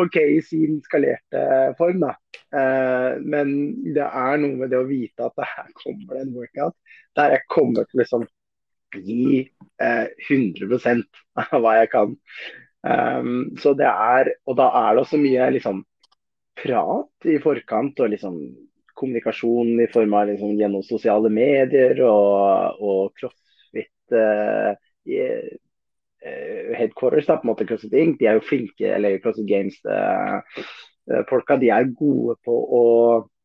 OK 0.01 0.17
i 0.21 0.41
sin 0.45 0.81
skalerte 0.87 1.45
form, 1.77 2.01
da. 2.05 2.15
Eh, 2.51 3.21
men 3.21 3.55
det 3.95 4.07
er 4.07 4.41
noe 4.41 4.57
med 4.63 4.73
det 4.73 4.81
å 4.81 4.89
vite 4.89 5.29
at 5.29 5.45
her 5.55 5.71
kommer 5.83 6.17
det 6.17 6.25
en 6.25 6.35
workout 6.35 6.75
der 7.19 7.35
jeg 7.35 7.47
kommer 7.51 7.87
til 7.87 7.99
å 7.99 8.01
liksom 8.01 8.25
gi 8.91 9.45
eh, 9.83 10.07
100 10.27 11.05
av 11.39 11.55
hva 11.63 11.77
jeg 11.79 11.91
kan. 11.93 12.17
Um, 12.81 13.51
så 13.61 13.75
det 13.77 13.85
er, 13.85 14.31
Og 14.49 14.55
da 14.57 14.71
er 14.79 14.95
det 14.95 15.03
også 15.03 15.19
mye 15.21 15.51
liksom, 15.53 15.83
prat 16.59 17.29
i 17.31 17.37
forkant 17.41 17.99
og 18.03 18.11
liksom 18.13 18.37
kommunikasjon 18.97 19.79
i 19.81 19.89
form 19.91 20.13
av 20.17 20.29
liksom, 20.29 20.55
gjennom 20.59 20.83
sosiale 20.85 21.31
medier 21.33 22.01
og, 22.05 22.81
og 22.83 23.13
crossfit 23.17 24.15
uh, 24.15 24.75
headquarters, 26.77 27.25
da, 27.25 27.39
på 27.39 27.47
en 27.47 27.51
måte 27.53 27.65
CrossFit 27.65 27.95
Inc. 27.97 28.19
De 28.19 28.29
er 28.29 28.37
jo 28.37 28.45
flinke, 28.45 28.87
eller 28.93 29.19
CrossFit 29.23 29.49
Games 29.49 29.79
uh, 29.89 30.41
de 31.07 31.71
er 31.73 31.93
gode 31.97 32.37
på 32.45 32.53
å 32.53 32.83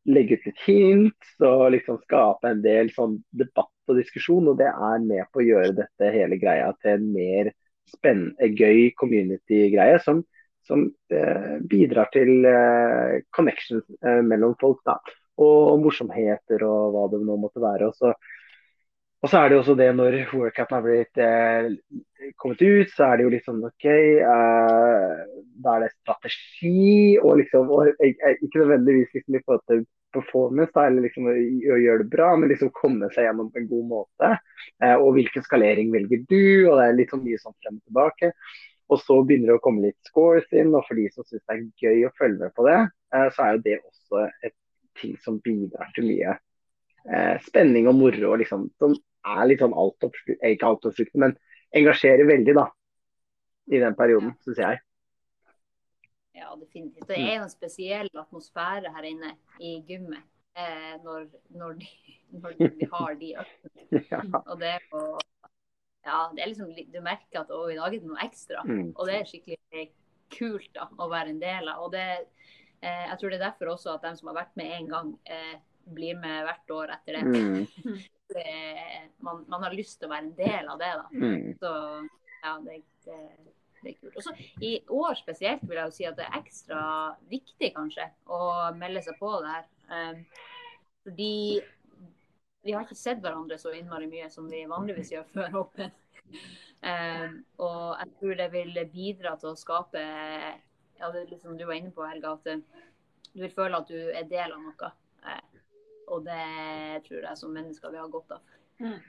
legge 0.07 0.37
ut 0.37 0.45
litt 0.47 0.61
hint 0.65 1.31
og 1.43 1.71
liksom 1.73 1.97
skape 2.05 2.47
en 2.47 2.61
del 2.63 2.91
sånn 2.95 3.17
debatt 3.35 3.91
og 3.91 3.97
diskusjon. 3.99 4.47
Og 4.51 4.59
det 4.61 4.69
er 4.69 5.03
med 5.03 5.25
på 5.33 5.41
å 5.41 5.47
gjøre 5.47 5.75
dette 5.81 6.13
hele 6.13 6.39
greia 6.39 6.71
til 6.81 6.95
en 6.95 7.09
mer 7.15 7.51
spennende, 7.91 8.51
gøy 8.55 8.91
community-greie. 8.99 9.99
Som, 10.05 10.23
som 10.67 10.83
eh, 11.13 11.55
bidrar 11.71 12.11
til 12.13 12.45
eh, 12.45 13.21
connections 13.35 13.85
eh, 14.03 14.21
mellom 14.25 14.55
folk. 14.61 14.83
da, 14.87 14.99
og, 15.37 15.77
morsomheter 15.83 16.63
og 16.65 16.95
hva 16.95 17.05
det 17.11 17.21
nå 17.21 17.37
måtte 17.39 17.61
være. 17.61 17.91
Og 17.91 17.97
så 17.97 18.13
og 19.25 19.31
så 19.31 19.39
er 19.39 19.49
det 19.49 19.55
jo 19.55 19.61
også 19.63 19.73
det 19.79 19.87
når 19.97 20.15
workouten 20.29 20.75
har 20.75 20.83
blitt 20.85 21.19
eh, 21.25 21.71
kommet 22.37 22.61
ut, 22.61 22.91
så 22.93 23.07
er 23.07 23.17
det 23.17 23.25
jo 23.25 23.31
litt 23.33 23.47
sånn 23.47 23.63
OK 23.65 23.87
eh, 23.89 25.13
Da 25.65 25.73
er 25.73 25.83
det 25.83 25.89
strategi 25.95 27.17
og 27.17 27.39
liksom 27.41 27.71
og, 27.73 27.89
Ikke 28.05 28.61
nødvendigvis 28.61 29.15
liksom 29.17 29.39
i 29.39 29.41
forhold 29.41 29.65
til 29.71 29.81
performance 30.13 30.71
da, 30.75 30.85
eller 30.87 31.03
liksom 31.07 31.27
å, 31.27 31.33
å, 31.33 31.79
gjøre 31.81 32.03
det 32.03 32.11
bra, 32.13 32.29
men 32.37 32.53
liksom 32.53 32.69
komme 32.77 33.09
seg 33.13 33.25
gjennom 33.25 33.49
på 33.51 33.59
en 33.59 33.67
god 33.73 33.89
måte. 33.89 34.29
Eh, 34.85 34.95
og 34.95 35.17
hvilken 35.17 35.43
skalering 35.45 35.91
velger 35.93 36.23
du? 36.29 36.45
Og 36.69 36.77
det 36.77 36.85
er 36.85 36.97
litt 37.01 37.11
sånn 37.13 37.25
mye 37.25 37.41
sånn 37.41 37.57
frem 37.57 37.81
og 37.81 37.89
tilbake. 37.89 38.31
Og 38.87 39.01
så 39.01 39.17
begynner 39.27 39.51
det 39.51 39.57
å 39.57 39.63
komme 39.63 39.83
litt 39.83 40.09
scores 40.09 40.47
inn, 40.55 40.71
og 40.75 40.85
for 40.87 40.99
de 40.99 41.07
som 41.11 41.25
syns 41.27 41.43
det 41.43 41.55
er 41.55 41.65
gøy 41.83 42.07
å 42.07 42.13
følge 42.19 42.45
med 42.45 42.55
på 42.55 42.67
det, 42.67 42.77
eh, 43.13 43.27
så 43.35 43.43
er 43.43 43.55
jo 43.55 43.63
det 43.65 43.77
også 43.81 44.23
et 44.47 44.55
ting 45.01 45.17
som 45.23 45.41
bidrar 45.43 45.91
til 45.95 46.07
mye 46.07 46.37
eh, 46.37 47.35
spenning 47.45 47.89
og 47.91 47.97
moro. 47.99 48.33
Liksom, 48.39 48.69
som 48.79 48.95
er 49.27 49.43
litt 49.49 49.63
sånn 49.63 49.75
altoppslukende, 49.75 50.39
eh, 50.41 50.55
ikke 50.55 50.71
altoppslukende, 50.71 51.23
men 51.25 51.37
engasjerer 51.81 52.29
veldig 52.29 52.55
da, 52.57 52.67
i 53.67 53.83
den 53.83 53.97
perioden, 53.99 54.33
syns 54.45 54.63
jeg. 54.63 54.81
Ja, 56.37 56.53
definitivt. 56.55 57.07
Det 57.09 57.17
er 57.17 57.39
jo 57.39 57.45
en 57.47 57.53
spesiell 57.53 58.09
atmosfære 58.13 58.91
her 58.93 59.07
inne 59.09 59.33
i 59.59 59.79
gymmet 59.87 60.21
eh, 60.55 60.93
når, 61.03 61.25
når, 61.49 61.79
de, 61.81 61.89
når, 62.43 62.59
vi 62.77 62.89
har 62.93 63.17
de 63.21 63.33
øktene. 63.43 64.03
Ja. 64.11 64.21
Og 64.43 64.59
det 64.61 64.75
er 64.77 64.85
på 64.91 65.01
ja, 66.07 66.19
det 66.33 66.43
er 66.43 66.51
liksom, 66.51 66.73
Du 66.93 66.99
merker 67.03 67.41
at 67.41 67.51
i 67.51 67.77
dag 67.77 67.87
er 67.87 67.95
det 67.99 68.07
noe 68.07 68.23
ekstra. 68.23 68.63
Mm. 68.67 68.91
Og 68.95 69.07
det 69.09 69.15
er 69.17 69.29
skikkelig 69.29 69.87
kult 70.33 70.69
da, 70.75 70.87
å 70.99 71.07
være 71.11 71.33
en 71.33 71.41
del 71.41 71.71
av. 71.71 71.85
Og 71.85 71.93
det, 71.95 72.05
eh, 72.81 73.07
jeg 73.09 73.19
tror 73.19 73.33
det 73.33 73.39
er 73.39 73.47
derfor 73.47 73.73
også 73.73 73.95
at 73.95 74.07
de 74.07 74.13
som 74.19 74.31
har 74.31 74.41
vært 74.41 74.55
med 74.59 74.71
én 74.79 74.87
gang, 74.91 75.13
eh, 75.25 75.57
blir 75.87 76.17
med 76.19 76.43
hvert 76.47 76.73
år 76.75 76.95
etter 76.97 77.19
det. 77.19 77.25
Mm. 77.27 77.99
det, 78.35 78.55
man, 79.23 79.45
man, 79.47 79.63
har 79.63 79.75
lyst 79.75 79.99
til 79.99 80.09
å 80.09 80.15
være 80.15 80.25
en 80.25 80.33
del 80.39 80.73
av 80.73 80.81
det. 80.81 80.93
da. 81.01 81.05
Mm. 81.13 81.53
Så 81.61 81.71
ja, 82.43 82.57
det, 82.65 82.81
det, 83.05 83.21
det, 83.83 83.93
er 83.93 83.97
kult. 84.01 84.19
Også 84.19 84.35
I 84.63 84.73
år 84.97 85.19
spesielt 85.19 85.63
vil 85.67 85.79
jeg 85.79 85.91
jo 85.91 85.97
si 85.99 86.09
at 86.09 86.19
det 86.19 86.27
er 86.27 86.39
ekstra 86.41 86.81
viktig 87.31 87.71
kanskje 87.75 88.09
å 88.25 88.41
melde 88.79 89.03
seg 89.05 89.19
på 89.19 89.31
det 89.43 89.55
her. 89.55 89.67
Um, 89.87 90.23
fordi 91.07 91.61
vi 92.67 92.75
har 92.75 92.83
ikke 92.83 92.99
sett 92.99 93.23
hverandre 93.23 93.57
så 93.61 93.71
innmari 93.75 94.09
mye 94.11 94.27
som 94.31 94.49
vi 94.51 94.65
vanligvis 94.67 95.13
gjør 95.15 95.27
før 95.33 95.59
Open. 95.63 95.93
Um, 96.77 97.37
og 97.63 97.85
jeg 97.97 98.11
tror 98.19 98.39
det 98.41 98.47
vil 98.53 98.79
bidra 98.91 99.31
til 99.39 99.53
å 99.53 99.57
skape 99.57 100.01
ja, 100.97 101.09
det 101.13 101.23
liksom 101.31 101.55
du 101.57 101.63
var 101.65 101.77
inne 101.79 101.93
på, 101.95 102.05
Helga, 102.05 102.35
at 102.35 102.45
du 103.31 103.41
vil 103.41 103.53
føle 103.53 103.79
at 103.79 103.89
du 103.89 103.97
er 104.11 104.27
del 104.29 104.53
av 104.53 104.61
noe. 104.61 104.91
Og 106.07 106.23
det 106.25 107.03
tror 107.07 107.25
jeg 107.29 107.39
som 107.39 107.53
mennesker 107.53 107.93
vi 107.93 107.99
har 108.01 108.11
godt 108.11 108.37
av. 108.37 108.57
Mm. 108.79 108.99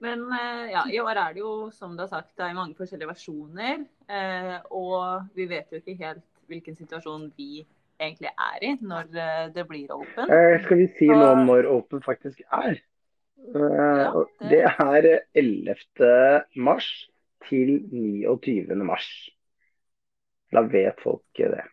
Men 0.00 0.24
eh, 0.32 0.70
ja, 0.72 0.84
i 0.90 1.00
år 1.02 1.18
er 1.18 1.34
det 1.34 1.42
jo, 1.42 1.52
som 1.74 1.96
du 1.96 2.04
har 2.04 2.10
sagt, 2.10 2.32
det 2.38 2.46
er 2.46 2.56
mange 2.56 2.78
forskjellige 2.78 3.10
versjoner. 3.10 3.84
Eh, 4.10 4.56
og 4.76 5.30
vi 5.36 5.46
vet 5.50 5.70
jo 5.72 5.80
ikke 5.80 5.98
helt 6.00 6.26
hvilken 6.50 6.78
situasjon 6.78 7.28
vi 7.36 7.64
egentlig 8.00 8.32
er 8.32 8.66
i 8.66 8.72
når 8.80 9.18
eh, 9.24 9.44
det 9.54 9.66
blir 9.68 9.92
open. 9.94 10.32
skal 10.64 10.80
vi 10.80 10.88
si 10.98 11.10
noe 11.10 11.34
om 11.34 11.44
når 11.48 11.68
open 11.70 12.02
faktisk 12.04 12.42
er? 12.46 12.80
Ja, 13.54 14.24
det... 14.40 14.48
det 14.50 14.62
er 14.68 15.06
11. 15.38 16.42
mars 16.56 16.88
til 17.48 17.78
29. 17.92 18.76
mars. 18.84 19.08
Da 20.52 20.64
vet 20.66 20.98
folk 21.02 21.22
det. 21.38 21.64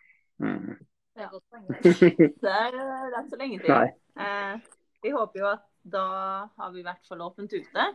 Mm. 0.44 0.78
Det 1.18 1.24
er. 1.26 1.38
Det 2.46 2.52
er, 2.54 2.76
det 3.10 3.18
er 3.18 3.30
så 3.30 3.38
lenge 3.40 3.58
til. 3.64 3.72
Eh, 4.22 4.60
vi 5.02 5.14
håper 5.16 5.40
jo 5.42 5.48
at 5.50 5.64
da 5.82 6.04
har 6.60 6.74
vi 6.74 6.84
i 6.84 6.86
hvert 6.86 7.10
fall 7.10 7.24
åpent 7.26 7.54
ute. 7.54 7.86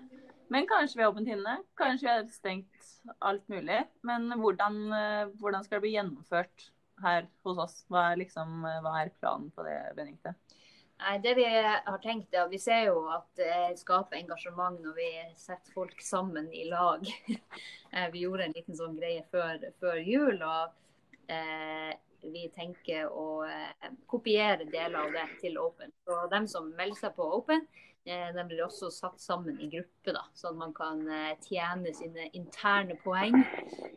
Men 0.52 0.66
kanskje 0.66 0.98
vi 0.98 1.04
har 1.04 1.12
åpent 1.12 1.30
inne. 1.30 1.56
Kanskje 1.78 2.08
vi 2.08 2.12
har 2.12 2.24
stengt 2.32 2.88
alt 3.20 3.44
mulig. 3.52 3.78
Men 4.02 4.26
hvordan, 4.40 4.78
eh, 4.96 5.30
hvordan, 5.38 5.64
skal 5.64 5.78
det 5.78 5.84
bli 5.86 5.94
gjennomført 5.94 6.66
her 7.02 7.28
hos 7.46 7.60
oss? 7.64 7.78
Hva 7.90 8.10
er, 8.12 8.20
liksom, 8.20 8.60
hva 8.84 8.96
er 9.00 9.14
planen 9.20 9.50
på 9.54 9.64
det, 9.66 9.78
Benedicte? 9.96 10.34
Nei, 11.02 11.16
det 11.18 11.34
Vi 11.34 11.44
har 11.46 11.98
tenkt 12.02 12.34
er, 12.34 12.46
vi 12.50 12.60
ser 12.62 12.84
jo 12.86 13.06
at 13.10 13.26
det 13.38 13.80
skaper 13.80 14.20
engasjement 14.20 14.78
når 14.84 14.94
vi 15.00 15.08
setter 15.38 15.74
folk 15.74 15.98
sammen 16.04 16.50
i 16.52 16.68
lag. 16.70 17.06
Eh, 17.92 18.06
vi 18.08 18.22
gjorde 18.22 18.46
en 18.46 18.54
liten 18.56 18.72
sånn 18.72 18.94
greie 18.96 19.20
før, 19.28 19.66
før 19.76 19.98
jul. 20.00 20.38
og 20.40 20.70
eh, 21.28 21.90
vi 22.22 22.46
tenker 22.54 23.10
å 23.10 23.42
eh, 23.44 23.90
kopiere 24.08 24.64
deler 24.64 24.96
av 25.02 25.12
det 25.12 25.26
til 25.42 25.58
Open. 25.60 25.92
Så 26.06 26.22
dem 26.32 26.46
som 26.48 26.70
melder 26.78 26.96
seg 27.02 27.16
på 27.18 27.26
Open, 27.36 27.66
eh, 27.66 27.91
de 28.04 28.44
blir 28.48 28.64
også 28.64 28.90
satt 28.90 29.20
sammen 29.22 29.60
i 29.62 29.68
gruppe, 29.70 30.14
da, 30.14 30.24
sånn 30.34 30.56
at 30.56 30.60
man 30.60 30.72
kan 30.74 31.02
eh, 31.06 31.36
tjene 31.44 31.92
sine 31.94 32.26
interne 32.34 32.96
poeng. 33.04 33.36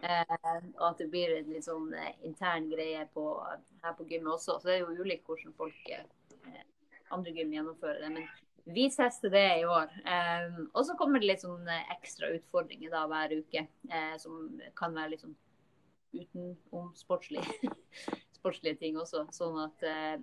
og 0.06 0.84
at 0.92 1.00
det 1.02 1.10
blir 1.10 1.34
en 1.40 1.50
litt 1.50 1.66
sånn 1.66 1.90
intern 2.28 2.70
greie 2.70 3.08
på, 3.16 3.26
her 3.82 3.96
på 3.98 4.06
gymmet 4.10 4.36
også. 4.36 4.60
Så 4.60 4.70
det 4.70 4.76
er 4.76 4.84
jo 4.84 5.06
ulikt 5.06 5.26
hvordan 5.26 5.56
folk 5.58 5.94
andre 7.16 7.34
gym 7.34 7.56
gjennomfører 7.56 8.04
det. 8.06 8.12
Men 8.20 8.76
vi 8.76 8.86
tester 8.94 9.34
det 9.34 9.48
i 9.62 9.66
år. 9.66 9.90
Og 10.74 10.84
så 10.86 10.98
kommer 11.00 11.22
det 11.22 11.32
litt 11.32 11.42
sånn 11.46 11.66
ekstra 11.96 12.30
utfordringer 12.38 12.94
da 12.94 13.08
hver 13.10 13.34
uke, 13.40 13.66
som 14.22 14.60
kan 14.78 14.94
være 14.94 15.16
litt 15.16 15.26
sånn 15.26 15.36
utenom 16.16 16.94
sportslige, 16.96 17.72
sportslige 18.38 18.80
ting 18.82 19.00
også. 19.00 19.26
Sånn 19.36 19.60
at 19.66 19.86
eh, 19.88 20.16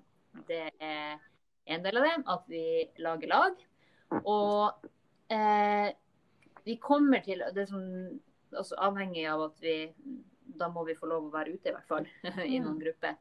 det 0.49 0.65
er 0.81 1.21
en 1.73 1.85
del 1.85 2.01
av 2.01 2.07
det 2.09 2.17
at 2.35 2.49
vi 2.51 2.65
lager 3.03 3.33
lag. 3.33 3.61
Og 4.21 4.87
eh, 5.33 5.89
vi 6.65 6.77
kommer 6.83 7.25
til 7.25 7.43
Det 7.55 7.67
som 7.71 7.83
altså 8.53 8.79
avhengig 8.85 9.25
av 9.31 9.47
at 9.49 9.63
vi 9.65 9.77
Da 10.59 10.69
må 10.71 10.85
vi 10.85 10.97
få 10.99 11.09
lov 11.11 11.29
å 11.29 11.35
være 11.35 11.55
ute, 11.57 11.71
i 11.71 11.75
hvert 11.75 11.89
fall, 11.89 12.09
i 12.45 12.59
noen 12.61 12.77
mm. 12.77 12.83
grupper. 12.85 13.17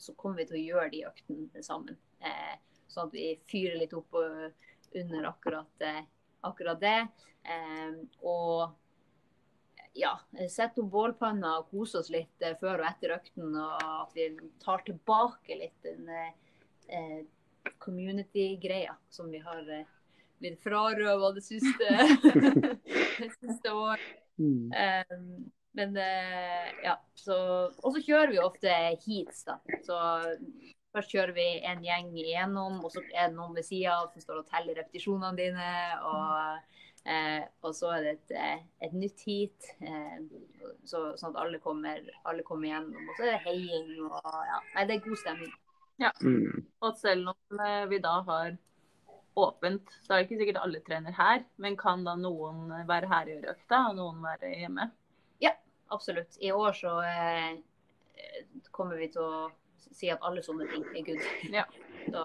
Så 0.00 0.14
kommer 0.16 0.40
vi 0.40 0.48
til 0.48 0.60
å 0.60 0.66
gjøre 0.66 0.90
de 0.94 1.06
øktene 1.08 1.64
sammen. 1.66 1.98
Eh, 2.24 2.54
sånn 2.88 3.10
at 3.10 3.16
vi 3.16 3.32
fyrer 3.50 3.80
litt 3.80 3.96
opp 3.96 4.14
under 4.16 5.26
akkurat, 5.28 5.82
eh, 5.84 6.04
akkurat 6.46 6.80
det. 6.80 7.00
Eh, 7.42 7.98
og 8.22 8.70
ja, 9.92 10.14
sette 10.48 10.80
opp 10.80 10.90
bålpanna 10.92 11.56
og 11.60 11.70
kose 11.72 12.00
oss 12.00 12.10
litt 12.12 12.42
eh, 12.44 12.56
før 12.60 12.82
og 12.82 12.88
etter 12.90 13.16
økten. 13.16 13.50
Og 13.50 13.84
at 14.06 14.16
vi 14.16 14.30
tar 14.62 14.84
tilbake 14.86 15.58
litt 15.58 15.86
den 15.86 16.08
eh, 16.14 17.22
community-greia 17.82 18.96
som 19.10 19.30
vi 19.32 19.42
har 19.44 19.66
eh, 19.68 19.88
blitt 20.40 20.60
frarøva 20.64 21.32
det 21.36 21.44
siste, 21.44 21.88
det 23.20 23.30
siste 23.36 23.72
året. 23.72 24.04
Mm. 24.40 24.70
Um, 24.72 25.24
men 25.76 25.94
eh, 26.00 26.70
ja, 26.82 26.96
så 27.14 27.36
Og 27.84 27.92
så 27.94 28.00
kjører 28.02 28.32
vi 28.32 28.40
ofte 28.42 28.72
heats, 29.04 29.44
da. 29.46 29.60
Så 29.86 29.98
først 30.90 31.12
kjører 31.14 31.34
vi 31.36 31.46
en 31.68 31.84
gjeng 31.84 32.10
igjennom, 32.18 32.80
og 32.82 32.90
så 32.90 33.04
er 33.12 33.28
det 33.28 33.36
noen 33.36 33.54
ved 33.54 33.68
sida 33.68 34.00
som 34.10 34.24
står 34.24 34.40
og 34.42 34.48
teller 34.50 34.80
repetisjonene 34.80 35.38
dine. 35.38 35.70
og 36.02 36.64
Eh, 37.04 37.44
og 37.64 37.72
så 37.74 37.94
er 37.94 38.02
det 38.04 38.10
et, 38.12 38.32
eh, 38.36 38.64
et 38.84 38.92
nytt 38.92 39.22
heat, 39.24 39.68
eh, 39.80 40.18
så, 40.84 41.14
sånn 41.16 41.32
at 41.32 41.38
alle 41.40 41.60
kommer, 41.62 42.02
alle 42.28 42.44
kommer 42.44 42.68
gjennom. 42.68 43.06
Og 43.08 43.16
så 43.16 43.24
er 43.24 43.30
det 43.32 43.44
heiing 43.46 43.94
og 44.04 44.18
ja. 44.20 44.58
Nei, 44.74 44.84
det 44.88 44.96
er 44.96 45.06
god 45.06 45.22
stemning. 45.22 45.54
Ja. 46.00 46.10
Mm. 46.20 46.66
Og 46.84 46.98
selv 47.00 47.32
om 47.32 47.62
eh, 47.64 47.86
vi 47.88 48.00
da 48.04 48.18
har 48.28 48.52
åpent, 49.34 49.92
så 50.02 50.12
er 50.12 50.20
det 50.20 50.26
ikke 50.28 50.40
sikkert 50.40 50.62
alle 50.64 50.80
trener 50.86 51.14
her. 51.16 51.44
Men 51.62 51.76
kan 51.80 52.04
da 52.06 52.16
noen 52.18 52.72
være 52.88 53.10
her 53.10 53.30
i 53.30 53.38
økta, 53.52 53.84
og 53.90 53.98
noen 53.98 54.22
være 54.24 54.52
hjemme? 54.58 54.88
Ja, 55.42 55.54
absolutt. 55.94 56.38
I 56.40 56.52
år 56.52 56.76
så 56.76 56.96
eh, 57.06 57.60
kommer 58.74 59.00
vi 59.00 59.10
til 59.14 59.22
å 59.24 59.48
si 59.90 60.10
at 60.12 60.22
alle 60.26 60.42
sånne 60.44 60.66
ting 60.70 60.86
er 60.94 61.06
good. 61.06 61.30
Ja. 61.54 61.66
Så, 62.10 62.24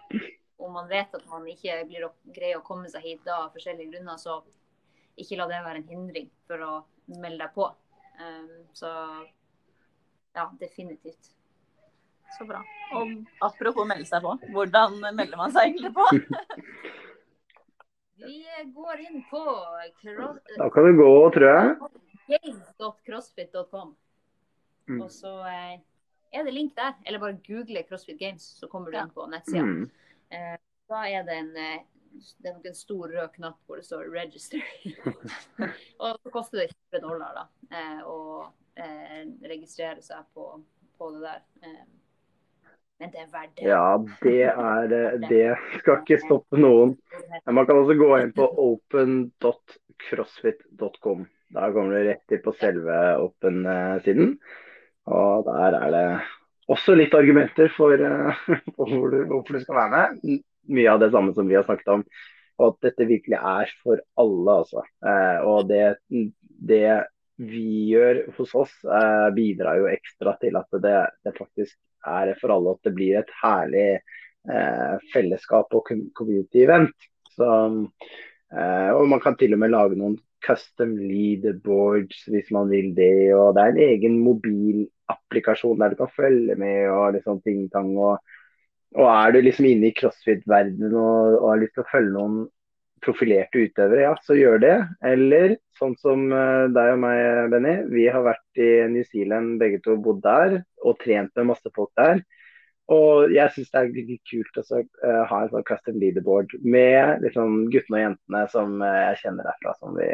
om 0.64 0.72
man 0.72 0.88
vet 0.88 1.14
at 1.14 1.26
man 1.28 1.44
ikke 1.52 1.82
blir 1.90 2.06
å 2.08 2.14
greie 2.34 2.56
å 2.58 2.64
komme 2.66 2.88
seg 2.90 3.04
hit 3.04 3.26
da 3.26 3.42
av 3.44 3.52
forskjellige 3.54 3.92
grunner, 3.92 4.16
så 4.18 4.38
ikke 5.20 5.38
la 5.38 5.48
det 5.52 5.60
være 5.66 5.82
en 5.82 5.90
hindring 5.90 6.30
for 6.48 6.64
å 6.64 6.70
melde 7.12 7.44
deg 7.44 7.52
på. 7.58 7.68
Um, 8.16 8.54
så 8.74 8.90
ja, 10.36 10.48
definitivt. 10.60 11.34
Så 12.36 12.46
bra. 12.48 12.62
Og 12.96 13.12
apropos 13.46 13.88
melde 13.88 14.08
seg 14.10 14.24
på, 14.24 14.36
hvordan 14.54 15.00
melder 15.08 15.40
man 15.40 15.54
seg 15.56 15.72
egentlig 15.72 15.94
på? 15.96 16.06
Vi 18.26 18.46
går 18.74 19.00
inn 19.00 19.24
på 19.30 19.42
cross, 20.02 20.40
Da 20.58 20.70
kan 20.70 20.88
du 20.88 20.98
gå, 20.98 21.12
tror 21.36 21.46
jeg. 21.46 21.76
games.crossfit.com. 22.28 23.96
Mm. 24.90 25.02
Og 25.02 25.12
så 25.12 25.34
eh, 25.50 25.82
er 26.32 26.46
det 26.48 26.54
link 26.56 26.76
der. 26.78 26.96
Eller 27.06 27.22
bare 27.22 27.38
google 27.46 27.84
CrossFit 27.84 28.20
Games, 28.20 28.46
så 28.60 28.70
kommer 28.72 28.92
du 28.92 29.00
inn 29.00 29.12
på 29.14 29.28
nettsida. 29.30 29.66
Mm. 29.66 29.90
Eh, 30.30 30.56
da 30.90 31.04
er 31.10 31.28
det 31.28 31.38
en, 31.42 31.52
eh, 31.60 31.84
det 32.40 32.50
er 32.50 32.56
nok 32.56 32.70
en 32.70 32.78
stor 32.78 33.14
rød 33.18 33.34
knapp 33.36 33.60
hvor 33.66 33.82
det 33.82 33.86
står 33.86 34.08
'register'. 34.14 34.64
og 36.02 36.20
så 36.24 36.32
koster 36.34 36.64
det 36.64 36.72
20 36.94 37.04
dollar 37.04 37.36
da, 37.36 37.46
eh, 37.72 38.02
å 38.08 38.48
eh, 38.76 39.22
registrere 39.44 40.02
seg 40.02 40.26
på, 40.34 40.50
på 40.98 41.12
det 41.16 41.22
der. 41.28 41.86
Eh, 43.00 43.00
men 43.00 43.12
det 43.12 43.28
verdt 43.32 43.56
det. 43.56 43.64
Ja, 43.68 44.06
det 44.22 44.44
er 44.44 44.94
eh, 44.94 45.20
Det 45.30 45.58
skal 45.80 45.98
ikke 46.02 46.18
stoppe 46.24 46.58
noen. 46.60 46.98
Men 47.46 47.56
Man 47.56 47.66
kan 47.66 47.78
også 47.82 47.94
gå 48.00 48.18
inn 48.22 48.32
på 48.36 48.46
open.crossfit.com. 48.48 51.26
Da 51.56 51.72
kommer 51.72 51.92
du 51.94 52.04
rett 52.08 52.32
inn 52.32 52.42
på 52.44 52.52
selve 52.60 53.18
Open-siden. 53.22 54.40
Og 55.06 55.46
der 55.46 55.74
er 55.78 55.90
det 55.94 56.22
også 56.72 56.96
litt 56.98 57.14
argumenter 57.14 57.70
for, 57.76 57.94
eh, 57.94 58.34
for 58.76 58.86
hvor 58.90 59.10
du, 59.12 59.26
hvorfor 59.30 59.54
du 59.54 59.60
skal 59.64 59.76
være 59.84 59.94
med. 59.96 60.08
Mye 60.66 60.92
av 60.92 61.00
det 61.04 61.12
samme 61.14 61.34
som 61.36 61.48
vi 61.48 61.58
har 61.58 61.66
snakket 61.68 61.90
om. 61.94 62.02
Og 62.56 62.66
at 62.72 62.78
dette 62.88 63.10
virkelig 63.10 63.38
er 63.38 63.68
for 63.84 63.96
alle, 64.18 64.52
altså. 64.62 64.82
Eh, 65.04 65.40
og 65.46 65.68
det, 65.70 65.96
det 66.48 67.04
vi 67.36 67.92
gjør 67.92 68.32
hos 68.38 68.56
oss, 68.56 68.72
eh, 68.88 69.28
bidrar 69.36 69.78
jo 69.82 69.92
ekstra 69.92 70.38
til 70.40 70.56
at 70.56 70.70
det, 70.82 71.10
det 71.28 71.34
faktisk 71.36 71.76
er 72.06 72.36
for 72.42 72.54
alle. 72.56 72.76
At 72.76 72.88
det 72.88 72.94
blir 72.98 73.20
et 73.20 73.34
herlig 73.42 73.90
eh, 73.96 74.96
fellesskap 75.14 75.74
og 75.76 75.92
community-event. 76.18 77.10
Eh, 77.42 78.90
og 78.96 79.10
man 79.12 79.22
kan 79.24 79.38
til 79.40 79.56
og 79.56 79.62
med 79.62 79.74
lage 79.74 80.00
noen 80.00 80.18
custom 80.46 80.94
leaderboards 81.00 82.26
hvis 82.32 82.52
man 82.56 82.70
vil 82.70 82.92
det. 82.98 83.34
Og 83.36 83.56
det 83.56 83.64
er 83.64 83.74
en 83.74 83.84
egen 83.90 84.20
mobilapplikasjon 84.24 85.82
der 85.82 85.94
du 85.94 86.02
kan 86.04 86.16
følge 86.16 86.58
med 86.60 86.90
og 86.94 87.16
liksom 87.18 87.42
ting-tang. 87.46 87.96
Og, 87.98 88.36
og 88.96 89.08
er 89.12 89.34
du 89.34 89.42
liksom 89.42 89.70
inne 89.70 89.90
i 89.90 89.96
crossfit-verdenen 89.98 90.94
og, 90.94 91.40
og 91.42 91.50
har 91.52 91.64
lyst 91.64 91.76
til 91.78 91.86
å 91.86 91.92
følge 91.92 92.16
noen 92.16 92.44
profilerte 93.04 93.66
utøvere, 93.66 94.06
ja, 94.06 94.14
så 94.24 94.38
gjør 94.38 94.62
det. 94.64 94.76
Eller 95.06 95.58
sånn 95.80 95.96
som 96.00 96.30
eh, 96.34 96.68
deg 96.74 96.94
og 96.96 97.02
meg, 97.04 97.52
Benny. 97.54 97.76
Vi 97.92 98.08
har 98.12 98.26
vært 98.26 98.62
i 98.62 98.70
New 98.92 99.06
Zealand 99.08 99.60
begge 99.62 99.82
to, 99.86 99.98
bodd 100.02 100.24
der 100.26 100.62
og 100.86 100.98
trent 101.04 101.34
med 101.36 101.52
masse 101.52 101.72
folk 101.76 101.92
der. 102.00 102.24
Og 102.94 103.34
jeg 103.34 103.50
syns 103.56 103.72
det 103.74 103.82
er 103.82 104.10
litt 104.12 104.30
kult 104.30 104.60
å 104.62 104.64
så, 104.66 104.84
eh, 105.06 105.22
ha 105.30 105.42
en 105.42 105.52
sånn 105.52 105.66
custom 105.66 105.98
leaderboard 106.02 106.54
med 106.62 107.24
liksom, 107.26 107.66
guttene 107.74 107.98
og 107.98 108.04
jentene 108.04 108.44
som 108.54 108.78
eh, 108.86 109.02
jeg 109.10 109.22
kjenner 109.24 109.50
derfra, 109.50 109.74
som 109.80 109.98
vi, 109.98 110.10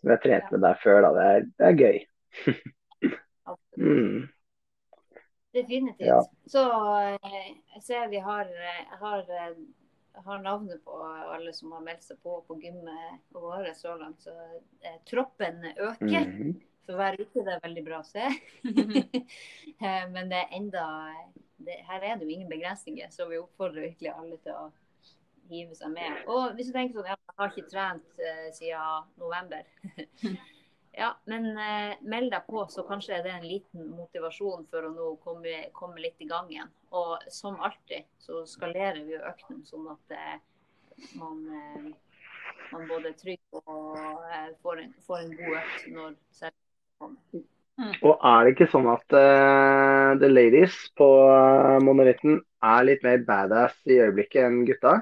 som 0.00 0.08
jeg 0.08 0.14
har 0.14 0.24
trent 0.24 0.50
med 0.54 0.64
der 0.64 0.82
før. 0.84 1.04
Da. 1.04 1.12
Det, 1.18 1.28
er, 1.28 1.46
det 1.60 1.70
er 1.70 1.78
gøy. 1.84 2.02
Mm. 3.78 4.28
Definitivt. 5.54 6.08
Ja. 6.08 6.18
Så 6.50 6.62
jeg 7.22 7.82
ser 7.84 8.08
vi 8.12 8.18
har, 8.24 8.48
har, 9.00 9.22
har 10.24 10.38
navnet 10.42 10.80
på 10.84 10.96
alle 11.34 11.52
som 11.54 11.72
har 11.72 11.80
meldt 11.84 12.02
seg 12.06 12.18
på 12.22 12.40
på 12.48 12.56
gymmet 12.62 13.20
vårt 13.34 13.76
så 13.76 13.96
langt. 14.00 14.20
Så 14.22 14.34
eh, 14.82 14.98
troppen 15.10 15.64
øker 15.76 16.26
Mhm. 16.26 16.54
for 16.86 16.96
hver 16.96 17.18
uke. 17.20 17.44
Det 17.44 17.52
er 17.54 17.60
veldig 17.64 17.84
bra 17.84 18.00
å 18.00 18.06
se. 18.06 18.26
Eh, 19.80 20.04
Men 20.10 20.28
det 20.28 20.36
er 20.42 20.56
enda 20.56 20.84
det, 21.58 21.76
Her 21.86 22.00
er 22.02 22.16
det 22.16 22.26
jo 22.26 22.34
ingen 22.34 22.48
begrensninger, 22.50 23.10
så 23.10 23.28
vi 23.28 23.38
oppfordrer 23.38 23.88
virkelig 23.90 24.10
alle 24.14 24.36
til 24.42 24.52
å 24.52 24.72
hive 25.50 25.74
seg 25.74 25.90
med. 25.94 26.24
Og 26.28 26.54
hvis 26.56 26.66
du 26.68 26.72
tenker 26.72 26.98
sånn, 26.98 27.06
jeg 27.08 27.16
har 27.38 27.48
ikke 27.52 27.70
trent 27.70 28.18
eh, 28.20 28.48
siden 28.52 29.04
november. 29.16 29.62
Ja, 30.98 31.12
men 31.30 31.52
eh, 31.54 31.92
meld 32.02 32.32
deg 32.34 32.46
på, 32.50 32.64
så 32.66 32.82
kanskje 32.82 33.20
det 33.22 33.30
er 33.30 33.36
en 33.38 33.46
liten 33.46 33.90
motivasjon 33.94 34.64
for 34.66 34.88
å 34.88 34.90
nå 34.90 35.12
komme, 35.22 35.60
komme 35.76 36.02
litt 36.02 36.18
i 36.24 36.26
gang 36.26 36.48
igjen. 36.50 36.72
Og 36.90 37.22
som 37.30 37.60
alltid 37.62 38.08
så 38.18 38.40
skalerer 38.50 39.04
vi 39.04 39.14
jo 39.14 39.20
økten 39.28 39.60
sånn 39.68 39.86
at 39.92 40.16
eh, 40.16 40.40
man, 41.20 41.44
eh, 41.54 41.84
man 42.72 42.88
både 42.90 43.12
er 43.12 43.20
trygg 43.20 43.60
og 43.60 43.94
eh, 44.26 44.48
får, 44.64 44.82
en, 44.82 44.90
får 45.06 45.22
en 45.22 45.36
god 45.38 45.60
økt 45.60 45.86
når 45.94 46.18
selv 46.40 46.58
kommer. 46.98 47.46
Og 48.02 48.26
er 48.32 48.42
det 48.42 48.56
ikke 48.56 48.70
sånn 48.72 48.88
at 48.90 49.14
uh, 49.14 50.18
the 50.18 50.26
ladies 50.26 50.74
på 50.98 51.06
uh, 51.30 51.76
monolitten 51.78 52.40
er 52.58 52.88
litt 52.88 53.04
mer 53.06 53.22
badass 53.22 53.76
i 53.86 54.00
øyeblikket 54.02 54.48
enn 54.48 54.64
gutta? 54.66 54.96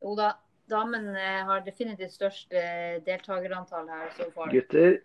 Jo 0.00 0.16
da, 0.16 0.30
damen 0.72 1.12
eh, 1.16 1.42
har 1.48 1.62
definitivt 1.66 2.16
størst 2.16 2.56
eh, 2.56 2.98
deltakerantall 3.06 3.88
her 3.92 4.10
så 4.16 4.28
far. 4.34 4.50
Gutter, 4.52 4.98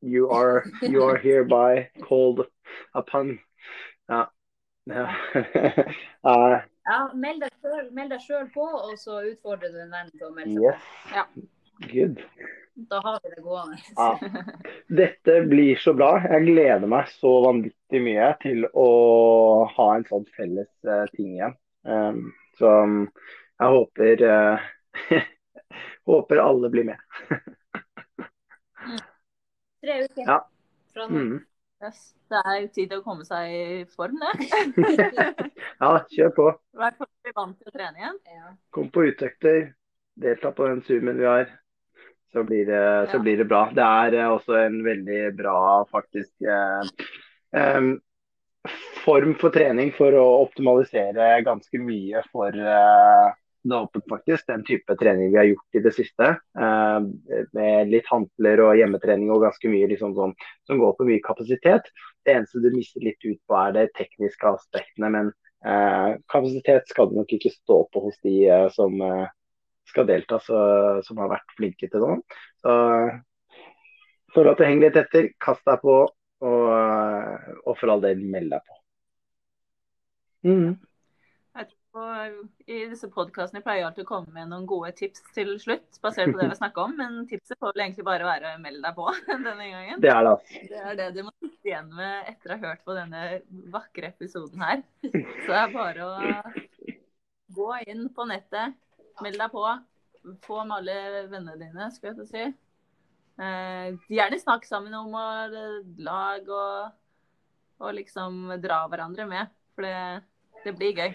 you 0.00 0.30
are, 0.32 0.64
you 0.82 1.04
are 1.04 1.20
hereby 1.20 1.86
called 2.08 2.46
upon. 2.94 3.38
Ja. 4.08 4.26
ja. 4.90 5.06
uh, 6.26 6.60
Ja, 6.90 7.00
meld 7.14 7.42
deg 7.44 8.22
sjøl 8.24 8.48
på, 8.54 8.64
og 8.64 8.96
så 8.98 9.20
utfordrer 9.28 9.70
du 9.70 9.82
en 9.82 9.92
venn 9.92 10.08
til 10.14 10.26
å 10.26 10.32
melde 10.34 10.56
seg 10.56 10.64
yes. 10.64 10.86
på. 11.04 11.18
Ja. 11.18 11.26
Good. 11.90 12.22
Da 12.90 13.00
har 13.04 13.18
vi 13.22 13.32
det 13.34 13.42
gående. 13.44 13.76
Ja. 13.96 14.08
Dette 15.00 15.36
blir 15.50 15.80
så 15.80 15.92
bra. 15.96 16.14
Jeg 16.24 16.46
gleder 16.48 16.88
meg 16.90 17.10
så 17.18 17.32
vanvittig 17.44 18.00
mye 18.04 18.30
til 18.42 18.64
å 18.72 18.88
ha 19.74 19.88
en 19.96 20.06
sånn 20.08 20.26
felles 20.36 20.70
eh, 20.88 21.04
ting 21.16 21.34
igjen. 21.36 21.56
Um, 21.84 22.30
så 22.58 22.72
um, 22.84 23.02
jeg 23.60 23.74
håper 23.76 24.24
eh, 24.26 24.70
håper 26.10 26.42
alle 26.42 26.70
blir 26.72 26.88
med. 26.88 26.98
Tre 29.80 30.02
uker 30.04 30.26
Ja. 30.26 30.40
fra 30.94 31.06
nå. 31.08 31.16
Mm. 31.16 31.38
Yes. 31.80 32.00
Det 32.28 32.40
er 32.44 32.56
jo 32.60 32.66
tid 32.74 32.90
til 32.90 33.00
å 33.00 33.04
komme 33.04 33.24
seg 33.24 33.52
i 33.52 33.84
form, 33.96 34.18
det. 34.20 34.32
Ja, 35.80 35.94
kjør 36.12 36.34
på. 36.36 36.48
Vær 36.76 36.98
vant 37.34 37.56
til 37.56 37.70
å 37.70 37.72
trene 37.72 37.96
igjen. 37.96 38.18
Ja. 38.28 38.50
Kom 38.74 38.90
på 38.92 39.06
utøkter. 39.08 39.70
Delta 40.20 40.52
på 40.52 40.66
den 40.68 40.82
zoomen 40.84 41.16
vi 41.16 41.24
har. 41.24 41.48
Så 42.32 42.44
blir 42.44 42.68
det, 42.68 42.82
så 43.10 43.18
blir 43.18 43.40
det 43.40 43.48
bra. 43.48 43.64
Det 43.74 43.82
er 43.82 44.18
eh, 44.20 44.28
også 44.30 44.58
en 44.60 44.76
veldig 44.84 45.22
bra 45.38 45.56
faktisk 45.90 46.44
eh, 46.44 47.88
form 49.00 49.32
for 49.40 49.54
trening 49.54 49.90
for 49.96 50.14
å 50.14 50.26
optimalisere 50.44 51.32
ganske 51.48 51.80
mye 51.82 52.22
for 52.28 52.54
eh, 52.54 53.32
åpent 53.68 54.04
faktisk, 54.08 54.46
den 54.48 54.64
type 54.64 54.96
trening 54.96 55.32
vi 55.32 55.38
har 55.38 55.48
gjort 55.50 55.78
i 55.78 55.82
det 55.84 55.92
siste. 55.94 56.28
eh, 56.60 57.00
med 57.52 57.90
litt 57.92 58.06
hantler 58.08 58.62
og 58.64 58.76
hjemmetrening 58.78 59.30
og 59.30 59.42
ganske 59.44 59.68
mye 59.68 59.88
liksom 59.90 60.14
sånn, 60.16 60.34
som 60.66 60.78
går 60.80 60.96
på 60.96 61.06
mye 61.08 61.22
kapasitet. 61.24 61.90
Det 62.24 62.34
eneste 62.34 62.62
du 62.62 62.70
mister 62.74 63.04
litt 63.04 63.20
ut 63.24 63.40
på 63.46 63.58
er 63.60 63.72
de 63.76 63.86
tekniske 63.96 64.46
aspektene, 64.48 65.10
men 65.10 65.32
eh, 65.64 66.16
kapasitet 66.32 66.88
skal 66.88 67.10
du 67.10 67.18
nok 67.20 67.32
ikke 67.36 67.52
stå 67.52 67.82
på 67.92 68.06
hos 68.06 68.16
de 68.24 68.36
eh, 68.48 68.68
som 68.72 68.96
eh, 69.00 69.26
skal 69.90 70.06
delta, 70.06 70.38
så, 70.40 70.58
som 71.02 71.18
har 71.18 71.32
vært 71.32 71.56
flinke 71.58 71.88
til 71.90 72.06
det. 72.06 72.16
Så 72.62 72.74
for 74.34 74.46
at 74.46 74.60
det 74.60 74.68
henger 74.68 74.88
litt 74.88 74.98
etter, 75.00 75.32
kast 75.42 75.64
deg 75.66 75.80
på, 75.82 75.96
og, 76.06 76.68
eh, 76.72 77.48
og 77.66 77.74
for 77.80 77.92
all 77.92 78.04
del 78.04 78.22
meld 78.22 78.54
deg 78.54 78.62
på. 78.64 78.78
Mm. 80.46 80.70
I 81.90 82.76
disse 82.86 83.08
podkastene 83.10 83.64
pleier 83.64 83.80
jeg 83.80 83.86
alltid 83.88 84.04
å 84.04 84.08
komme 84.08 84.30
med 84.34 84.50
noen 84.52 84.66
gode 84.68 84.92
tips 84.94 85.24
til 85.34 85.56
slutt, 85.58 85.98
basert 86.04 86.30
på 86.30 86.38
det 86.38 86.46
vi 86.52 86.58
snakker 86.60 86.84
om. 86.86 86.94
Men 86.98 87.24
tipset 87.30 87.58
får 87.58 87.74
vel 87.74 87.84
egentlig 87.84 88.06
bare 88.06 88.28
være 88.28 88.52
å 88.54 88.60
melde 88.62 88.84
deg 88.84 88.94
på 88.98 89.08
denne 89.48 89.66
gangen. 89.72 90.02
Det 90.04 90.12
er 90.12 90.28
det. 90.28 90.36
Det 90.70 90.84
er 90.84 91.00
det 91.00 91.08
du 91.16 91.24
må 91.26 91.34
sitte 91.40 91.72
igjen 91.72 91.90
med 91.96 92.30
etter 92.30 92.54
å 92.54 92.58
ha 92.58 92.70
hørt 92.70 92.86
på 92.86 92.96
denne 92.98 93.24
vakre 93.74 94.12
episoden 94.12 94.62
her. 94.62 94.84
Så 95.02 95.50
det 95.50 95.58
er 95.64 95.74
bare 95.74 96.06
å 96.06 96.54
gå 97.58 97.68
inn 97.90 98.06
på 98.14 98.28
nettet, 98.30 98.78
meld 99.24 99.42
deg 99.42 99.54
på. 99.54 99.66
Få 100.46 100.62
med 100.62 100.78
alle 100.78 101.26
vennene 101.32 101.58
dine, 101.58 101.90
skulle 101.90 102.12
jeg 102.12 102.20
til 102.20 102.26
å 102.26 102.30
si. 102.30 102.48
Eh, 103.40 104.00
gjerne 104.12 104.38
snakk 104.38 104.66
sammen 104.68 104.94
om 104.94 105.14
å 105.16 105.28
lag 106.06 106.50
og, 106.54 106.98
og 107.82 107.94
liksom 107.98 108.44
dra 108.62 108.84
hverandre 108.86 109.26
med. 109.26 109.56
For 109.74 109.88
det, 109.88 110.60
det 110.62 110.78
blir 110.78 111.02
gøy. 111.02 111.14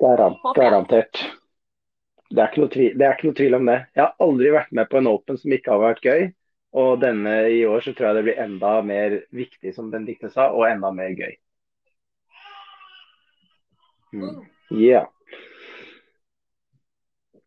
Garan- 0.00 0.38
Garantert. 0.56 1.22
Det 2.30 2.42
er, 2.42 2.52
tvil, 2.54 2.92
det 2.98 3.06
er 3.06 3.16
ikke 3.16 3.26
noe 3.26 3.36
tvil 3.40 3.56
om 3.58 3.66
det. 3.66 3.78
Jeg 3.96 4.04
har 4.04 4.26
aldri 4.26 4.52
vært 4.54 4.70
med 4.78 4.88
på 4.90 5.00
en 5.00 5.08
Open 5.10 5.38
som 5.40 5.52
ikke 5.54 5.72
har 5.74 5.82
vært 5.82 6.04
gøy. 6.06 6.28
Og 6.80 7.00
denne 7.02 7.32
i 7.50 7.64
år 7.66 7.82
så 7.82 7.92
tror 7.94 8.10
jeg 8.10 8.18
det 8.20 8.26
blir 8.28 8.42
enda 8.44 8.74
mer 8.86 9.16
viktig, 9.34 9.72
som 9.74 9.88
Benedicte 9.90 10.30
sa, 10.30 10.52
og 10.54 10.68
enda 10.68 10.92
mer 10.94 11.10
gøy. 11.18 11.32
Mm. 14.14 14.44
Yeah. 14.70 15.06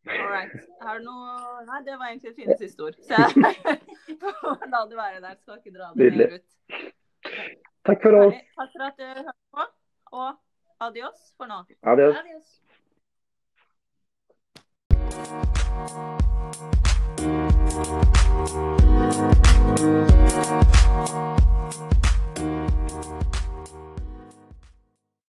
All. 0.07 0.51
Har 0.83 0.99
du 0.99 1.05
noe 1.07 1.63
Nei, 1.63 1.79
det 1.87 1.95
var 1.95 2.09
egentlig 2.11 2.33
fine 2.35 2.55
siste 2.59 2.83
ord. 2.83 2.97
Så 2.99 3.15
jeg 3.15 3.79
får 4.23 4.65
la 4.71 4.81
det 4.89 4.97
være 4.99 5.21
der. 5.23 5.37
Skal 5.39 5.59
ikke 5.61 5.75
dra 5.77 5.91
det 5.95 6.09
mer 6.17 6.35
ut. 6.35 6.47
Takk 7.87 8.03
for 8.03 8.19
oss. 8.19 8.41
Takk 8.59 8.73
for 8.75 8.85
at 8.89 8.99
du 8.99 9.05
hørte 9.07 9.37
på, 9.55 9.67
og 10.19 10.35
adiós 10.87 11.33
for 11.37 11.47
now. 11.47 11.65
Adiós. 11.81 12.15
adiós. 12.15 12.63